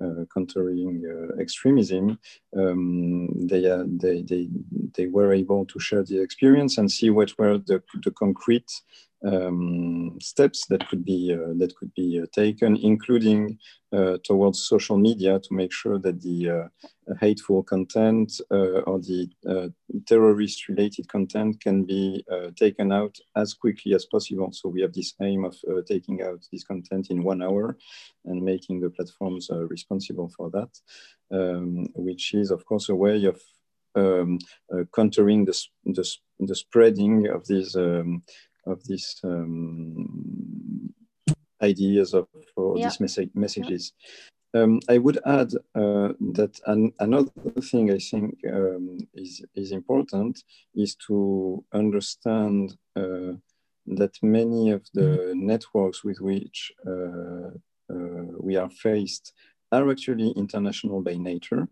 uh, 0.00 0.24
countering 0.34 1.04
uh, 1.06 1.40
extremism, 1.40 2.18
um, 2.56 3.28
they, 3.46 3.70
uh, 3.70 3.84
they, 3.86 4.22
they, 4.22 4.48
they 4.96 5.06
were 5.06 5.32
able 5.32 5.64
to 5.64 5.78
share 5.78 6.02
the 6.02 6.20
experience 6.20 6.78
and 6.78 6.90
see 6.90 7.10
what 7.10 7.32
were 7.38 7.58
the, 7.58 7.80
the 8.02 8.10
concrete 8.10 8.68
um, 9.24 10.18
steps 10.20 10.66
that 10.66 10.86
could 10.88 11.04
be 11.04 11.32
uh, 11.32 11.54
that 11.56 11.74
could 11.76 11.92
be 11.94 12.20
uh, 12.20 12.26
taken, 12.32 12.76
including 12.76 13.58
uh, 13.92 14.18
towards 14.24 14.66
social 14.66 14.96
media 14.96 15.38
to 15.38 15.54
make 15.54 15.72
sure 15.72 15.98
that 15.98 16.20
the 16.20 16.70
hateful 17.20 17.62
content 17.62 18.40
or 18.50 18.98
the 18.98 19.28
terrorist-related 20.06 21.08
content 21.08 21.60
can 21.60 21.84
be 21.84 22.24
taken 22.56 22.90
out 22.90 23.16
as 23.36 23.54
quickly 23.54 23.94
as 23.94 24.06
possible. 24.06 24.50
So 24.52 24.68
we 24.68 24.82
have 24.82 24.92
this 24.92 25.14
aim 25.22 25.44
of 25.44 25.54
taking 25.86 26.22
out 26.22 26.44
this 26.50 26.64
content 26.64 27.10
in 27.10 27.22
one 27.22 27.42
hour 27.42 27.76
and 28.24 28.42
making 28.42 28.80
the 28.80 28.90
platforms 28.90 29.48
responsible 29.52 30.30
for 30.36 30.50
that, 30.50 30.70
um, 31.30 31.86
which 31.94 32.34
is 32.34 32.50
of 32.50 32.64
course 32.64 32.88
a 32.88 32.94
way 32.94 33.24
of 33.26 33.40
um, 33.94 34.38
uh, 34.72 34.84
countering 34.94 35.44
the, 35.44 35.56
the, 35.84 36.16
the, 36.40 36.54
spreading 36.54 37.28
of 37.28 37.46
these 37.46 37.76
um, 37.76 38.22
of 38.66 38.84
these 38.84 39.20
um, 39.24 40.92
ideas 41.62 42.14
of 42.14 42.26
or 42.56 42.78
yeah. 42.78 42.88
these 42.88 43.00
message, 43.00 43.30
messages. 43.34 43.92
Yeah. 43.98 44.62
Um, 44.62 44.80
I 44.88 44.98
would 44.98 45.18
add 45.26 45.52
uh, 45.74 46.12
that 46.38 46.60
an, 46.66 46.92
another 47.00 47.30
thing 47.60 47.90
I 47.90 47.98
think 47.98 48.38
um, 48.52 48.98
is, 49.12 49.44
is 49.56 49.72
important 49.72 50.44
is 50.76 50.94
to 51.08 51.64
understand 51.72 52.76
uh, 52.94 53.32
that 53.86 54.16
many 54.22 54.70
of 54.70 54.82
the 54.94 55.00
mm-hmm. 55.00 55.46
networks 55.46 56.04
with 56.04 56.20
which 56.20 56.72
uh, 56.86 57.50
uh, 57.92 58.26
we 58.38 58.56
are 58.56 58.70
faced 58.70 59.32
are 59.72 59.90
actually 59.90 60.30
international 60.36 61.02
by 61.02 61.16
nature. 61.16 61.66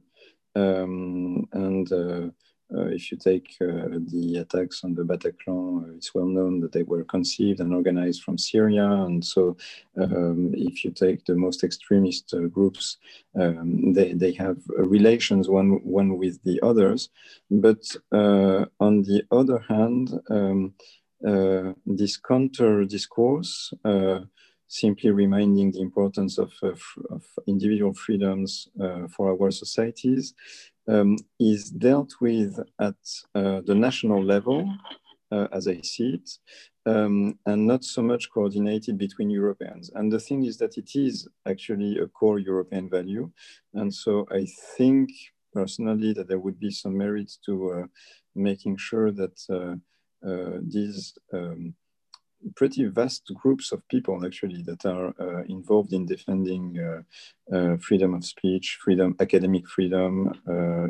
Um, 0.55 1.49
and 1.53 1.91
uh, 1.93 2.31
if 2.75 3.11
you 3.11 3.19
take 3.19 3.57
uh, 3.61 3.99
the 4.13 4.39
attacks 4.41 4.85
on 4.85 4.95
the 4.95 5.03
Bataclan, 5.03 5.85
uh, 5.85 5.95
it's 5.97 6.15
well 6.15 6.27
known 6.27 6.61
that 6.61 6.73
they 6.73 6.83
were 6.83 7.05
conceived 7.05 7.61
and 7.61 7.75
organized 7.75 8.23
from 8.23 8.39
Syria. 8.39 8.87
And 8.87 9.25
so, 9.25 9.57
um, 10.01 10.53
if 10.55 10.85
you 10.85 10.91
take 10.91 11.25
the 11.25 11.35
most 11.35 11.65
extremist 11.65 12.35
groups, 12.51 12.99
um, 13.39 13.93
they, 13.93 14.13
they 14.13 14.33
have 14.33 14.59
relations 14.69 15.49
one, 15.49 15.81
one 15.85 16.19
with 16.19 16.43
the 16.45 16.61
others. 16.63 17.11
But 17.51 17.85
on 18.11 19.03
the 19.03 19.23
other 19.31 19.59
hand, 19.69 20.19
um, 20.31 20.75
this 21.87 22.17
counter 22.17 22.85
discourse 22.85 23.73
simply 24.73 25.11
reminding 25.11 25.71
the 25.71 25.83
importance 25.83 26.39
of, 26.39 26.51
of, 26.63 26.81
of 27.11 27.23
individual 27.47 27.93
freedoms 27.93 28.69
uh, 28.83 29.07
for 29.07 29.31
our 29.31 29.51
societies, 29.51 30.33
um, 30.89 31.17
is 31.39 31.71
dealt 31.71 32.13
with 32.21 32.59
at 32.81 32.95
uh, 33.35 33.61
the 33.65 33.75
national 33.75 34.23
level, 34.23 34.69
uh, 35.31 35.49
as 35.53 35.69
I 35.69 35.81
see 35.83 36.15
it, 36.15 36.31
um, 36.87 37.39
and 37.47 37.67
not 37.67 37.85
so 37.85 38.03
much 38.03 38.31
coordinated 38.31 38.99
between 38.99 39.31
Europeans. 39.31 39.91
And 39.95 40.13
the 40.13 40.19
thing 40.19 40.45
is 40.45 40.59
that 40.59 40.77
it 40.77 40.91
is 40.95 41.29
actually 41.47 41.99
a 41.99 42.07
core 42.09 42.39
European 42.39 42.89
value. 42.89 43.31
And 43.75 43.93
so 43.93 44.27
I 44.31 44.47
think 44.77 45.11
personally 45.53 46.13
that 46.15 46.29
there 46.29 46.39
would 46.39 46.59
be 46.59 46.71
some 46.71 46.97
merit 46.97 47.31
to 47.47 47.73
uh, 47.73 47.87
making 48.35 48.77
sure 48.79 49.13
that 49.13 49.39
uh, 49.51 49.77
uh, 50.27 50.59
these 50.63 51.15
um, 51.33 51.75
pretty 52.57 52.85
vast 52.85 53.31
groups 53.35 53.73
of 53.73 53.87
people 53.89 54.25
actually 54.25 54.63
that 54.63 54.85
are 54.85 55.15
uh, 55.21 55.43
involved 55.49 55.93
in 55.93 56.07
defending 56.07 56.79
uh, 56.79 57.57
uh, 57.57 57.77
freedom 57.79 58.15
of 58.15 58.25
speech, 58.25 58.79
freedom, 58.83 59.15
academic 59.21 59.69
freedom, 59.69 60.33
uh, 60.49 60.87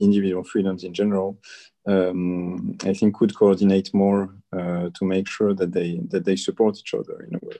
individual 0.00 0.44
freedoms 0.44 0.84
in 0.84 0.94
general. 0.94 1.38
Um, 1.86 2.76
I 2.84 2.92
think 2.94 3.16
could 3.16 3.34
coordinate 3.34 3.92
more 3.92 4.34
uh, 4.52 4.90
to 4.94 5.04
make 5.04 5.28
sure 5.28 5.54
that 5.54 5.72
they 5.72 6.00
that 6.10 6.24
they 6.24 6.36
support 6.36 6.78
each 6.78 6.94
other 6.94 7.26
in 7.28 7.34
a 7.34 7.38
way. 7.42 7.56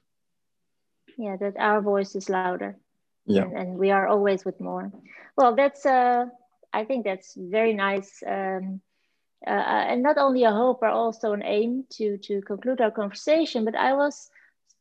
Yeah, 1.18 1.36
that 1.36 1.56
our 1.58 1.80
voice 1.80 2.14
is 2.14 2.28
louder. 2.28 2.78
Yeah, 3.26 3.42
and, 3.42 3.56
and 3.56 3.78
we 3.78 3.90
are 3.90 4.06
always 4.06 4.44
with 4.44 4.60
more. 4.60 4.92
Well, 5.36 5.56
that's 5.56 5.84
uh, 5.84 6.26
I 6.72 6.84
think 6.84 7.04
that's 7.04 7.34
very 7.36 7.74
nice. 7.74 8.22
Um, 8.26 8.80
uh, 9.46 9.84
and 9.90 10.02
not 10.02 10.18
only 10.18 10.44
a 10.44 10.52
hope, 10.52 10.80
but 10.80 10.90
also 10.90 11.32
an 11.32 11.42
aim 11.44 11.84
to, 11.90 12.18
to 12.18 12.40
conclude 12.42 12.80
our 12.80 12.90
conversation. 12.90 13.64
But 13.64 13.74
I 13.76 13.94
was 13.94 14.30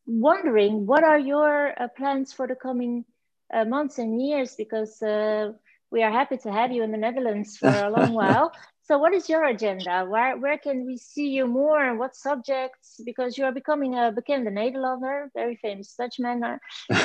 wondering, 0.05 0.85
what 0.85 1.03
are 1.03 1.19
your 1.19 1.73
uh, 1.81 1.87
plans 1.89 2.33
for 2.33 2.47
the 2.47 2.55
coming 2.55 3.05
uh, 3.53 3.65
months 3.65 3.97
and 3.97 4.21
years? 4.21 4.55
Because 4.55 5.01
uh, 5.01 5.53
we 5.91 6.03
are 6.03 6.11
happy 6.11 6.37
to 6.37 6.51
have 6.51 6.71
you 6.71 6.83
in 6.83 6.91
the 6.91 6.97
Netherlands 6.97 7.57
for 7.57 7.69
a 7.69 7.89
long 7.89 8.13
while. 8.21 8.51
So, 8.83 8.97
what 8.97 9.13
is 9.13 9.29
your 9.29 9.45
agenda? 9.45 10.05
Where, 10.05 10.37
where 10.37 10.57
can 10.57 10.85
we 10.85 10.97
see 10.97 11.29
you 11.29 11.47
more 11.47 11.83
and 11.83 11.99
what 11.99 12.15
subjects? 12.15 12.99
Because 13.05 13.37
you 13.37 13.45
are 13.45 13.51
becoming 13.51 13.95
a 13.95 14.11
bekende 14.11 14.51
Nederlander, 14.51 15.27
very 15.33 15.55
famous 15.55 15.95
Dutchman. 15.95 16.41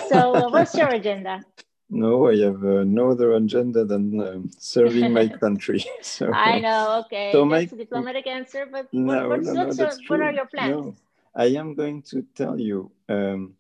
So, 0.08 0.34
uh, 0.34 0.50
what's 0.50 0.76
your 0.76 0.88
agenda? 0.88 1.44
No, 1.88 2.29
I 2.29 2.37
have 2.38 2.64
uh, 2.64 2.85
no 2.85 3.11
other 3.12 3.33
agenda 3.35 3.85
than 3.85 4.20
um, 4.20 4.51
serving 4.59 5.12
my 5.12 5.29
country. 5.42 5.85
so, 6.03 6.33
I 6.33 6.59
know. 6.59 7.05
Okay, 7.07 7.31
so 7.33 7.49
that's 7.49 7.51
my, 7.51 7.77
a 7.77 7.79
diplomatic 7.85 8.27
answer. 8.27 8.66
But 8.70 8.92
no, 8.92 9.29
what, 9.29 9.42
no, 9.42 9.53
no, 9.53 9.90
what 10.09 10.20
are 10.20 10.33
your 10.33 10.46
plans? 10.46 10.96
I 11.37 11.46
am 11.46 11.75
going 11.75 12.03
to 12.11 12.25
tell 12.35 12.59
you. 12.59 12.90
Um, 13.09 13.55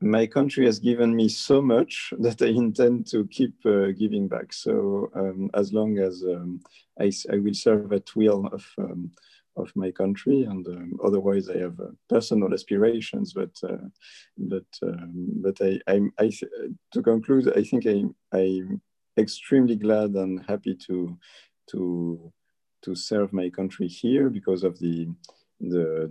my 0.00 0.26
country 0.26 0.66
has 0.66 0.78
given 0.78 1.16
me 1.16 1.28
so 1.28 1.62
much 1.62 2.12
that 2.18 2.42
I 2.42 2.48
intend 2.48 3.06
to 3.08 3.26
keep 3.26 3.54
uh, 3.64 3.92
giving 3.98 4.28
back. 4.28 4.52
So 4.52 5.10
um, 5.14 5.50
as 5.54 5.72
long 5.72 5.98
as 5.98 6.22
um, 6.22 6.60
I, 7.00 7.10
I 7.32 7.38
will 7.38 7.54
serve 7.54 7.92
at 7.92 8.14
will 8.14 8.46
of 8.52 8.64
um, 8.78 9.10
of 9.56 9.70
my 9.74 9.90
country 9.90 10.44
and 10.44 10.66
um, 10.68 10.98
otherwise 11.04 11.48
I 11.48 11.58
have 11.58 11.78
uh, 11.78 11.92
personal 12.08 12.52
aspirations 12.54 13.32
but 13.32 13.54
uh, 13.68 13.86
but 14.38 14.66
um, 14.82 15.12
but 15.42 15.56
I, 15.60 15.78
I, 15.86 16.00
I 16.18 16.30
to 16.92 17.02
conclude 17.02 17.52
I 17.56 17.62
think 17.62 17.86
I 17.86 18.04
I'm 18.36 18.80
extremely 19.18 19.76
glad 19.76 20.14
and 20.14 20.42
happy 20.48 20.74
to 20.86 21.18
to 21.70 22.32
to 22.82 22.94
serve 22.94 23.32
my 23.32 23.48
country 23.50 23.88
here 23.88 24.30
because 24.30 24.64
of 24.64 24.78
the 24.78 25.08
the 25.60 26.10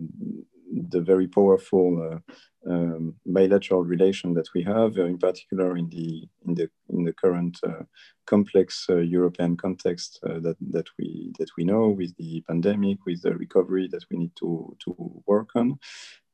the 0.71 1.01
very 1.01 1.27
powerful 1.27 2.21
uh, 2.67 2.69
um, 2.71 3.15
bilateral 3.25 3.83
relation 3.83 4.33
that 4.33 4.47
we 4.53 4.63
have, 4.63 4.97
uh, 4.97 5.05
in 5.05 5.17
particular 5.17 5.77
in 5.77 5.89
the 5.89 6.27
in 6.45 6.53
the 6.53 6.69
in 6.89 7.03
the 7.03 7.13
current 7.13 7.59
uh, 7.63 7.83
complex 8.25 8.87
European 8.89 9.57
context 9.57 10.19
that 10.23 10.55
that 10.59 10.87
we 10.97 11.33
that 11.39 11.49
we 11.57 11.63
know 11.63 11.89
with 11.89 12.15
the 12.17 12.41
pandemic, 12.47 12.99
with 13.05 13.21
the 13.21 13.35
recovery 13.35 13.87
that 13.91 14.05
we 14.09 14.17
need 14.17 14.35
to 14.35 14.75
to 14.83 14.95
work 15.25 15.49
on. 15.55 15.79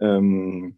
Um, 0.02 0.78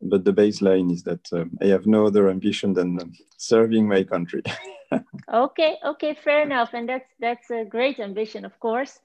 but 0.00 0.24
the 0.24 0.32
baseline 0.32 0.92
is 0.92 1.02
that 1.02 1.26
um, 1.32 1.58
I 1.60 1.66
have 1.66 1.86
no 1.86 2.06
other 2.06 2.30
ambition 2.30 2.72
than 2.72 3.00
um, 3.00 3.12
serving 3.36 3.88
my 3.88 4.04
country. 4.04 4.42
okay, 5.32 5.76
okay, 5.84 6.14
fair 6.14 6.42
enough, 6.42 6.70
and 6.72 6.88
that's 6.88 7.10
that's 7.20 7.50
a 7.50 7.64
great 7.64 7.98
ambition, 7.98 8.44
of 8.44 8.58
course. 8.60 9.00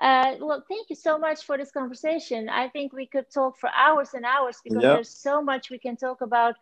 Uh, 0.00 0.34
well, 0.40 0.62
thank 0.68 0.90
you 0.90 0.96
so 0.96 1.18
much 1.18 1.44
for 1.44 1.56
this 1.56 1.70
conversation. 1.70 2.48
I 2.48 2.68
think 2.68 2.92
we 2.92 3.06
could 3.06 3.30
talk 3.30 3.58
for 3.58 3.70
hours 3.74 4.10
and 4.14 4.24
hours 4.24 4.58
because 4.62 4.82
yep. 4.82 4.96
there's 4.96 5.08
so 5.08 5.40
much 5.40 5.70
we 5.70 5.78
can 5.78 5.96
talk 5.96 6.20
about 6.20 6.54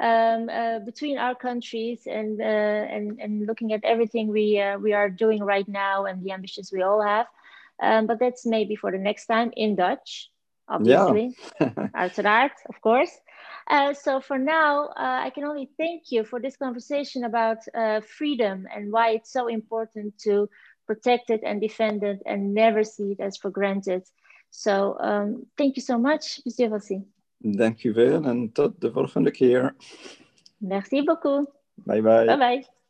um, 0.00 0.48
uh, 0.48 0.78
between 0.80 1.16
our 1.18 1.34
countries 1.34 2.02
and, 2.06 2.40
uh, 2.40 2.44
and, 2.44 3.18
and 3.18 3.46
looking 3.46 3.72
at 3.72 3.84
everything 3.84 4.28
we, 4.28 4.60
uh, 4.60 4.78
we 4.78 4.92
are 4.92 5.08
doing 5.08 5.42
right 5.42 5.68
now 5.68 6.04
and 6.04 6.22
the 6.22 6.32
ambitions 6.32 6.70
we 6.72 6.82
all 6.82 7.02
have. 7.02 7.26
Um, 7.82 8.06
but 8.06 8.18
that's 8.18 8.44
maybe 8.44 8.76
for 8.76 8.92
the 8.92 8.98
next 8.98 9.26
time 9.26 9.52
in 9.56 9.74
Dutch, 9.74 10.30
obviously. 10.68 11.34
Yeah. 11.60 11.68
Uiteraard, 11.96 12.50
of 12.68 12.80
course. 12.80 13.10
Uh, 13.68 13.94
so 13.94 14.20
for 14.20 14.38
now, 14.38 14.86
uh, 14.88 15.20
I 15.24 15.30
can 15.30 15.44
only 15.44 15.70
thank 15.78 16.10
you 16.10 16.24
for 16.24 16.40
this 16.40 16.56
conversation 16.56 17.24
about 17.24 17.58
uh, 17.74 18.00
freedom 18.00 18.66
and 18.74 18.92
why 18.92 19.10
it's 19.10 19.32
so 19.32 19.48
important 19.48 20.18
to 20.18 20.48
protect 20.92 21.30
it 21.30 21.40
and 21.44 21.60
defend 21.60 22.02
it 22.02 22.18
and 22.26 22.54
never 22.54 22.84
see 22.84 23.12
it 23.12 23.20
as 23.20 23.36
for 23.36 23.50
granted. 23.50 24.02
So 24.50 24.96
um, 25.00 25.46
thank 25.56 25.76
you 25.76 25.82
so 25.82 25.98
much, 25.98 26.40
Monsieur 26.44 26.68
Vassy. 26.68 27.00
Dank 27.38 27.84
u 27.84 27.92
wel 27.92 28.24
en 28.24 28.52
tot 28.52 28.80
de 28.80 28.90
volgende 28.92 29.30
keer. 29.30 29.74
Merci 30.58 31.04
beaucoup. 31.04 31.50
Bye 31.74 32.02
bye. 32.02 32.24
Bye 32.24 32.36
bye. 32.36 32.81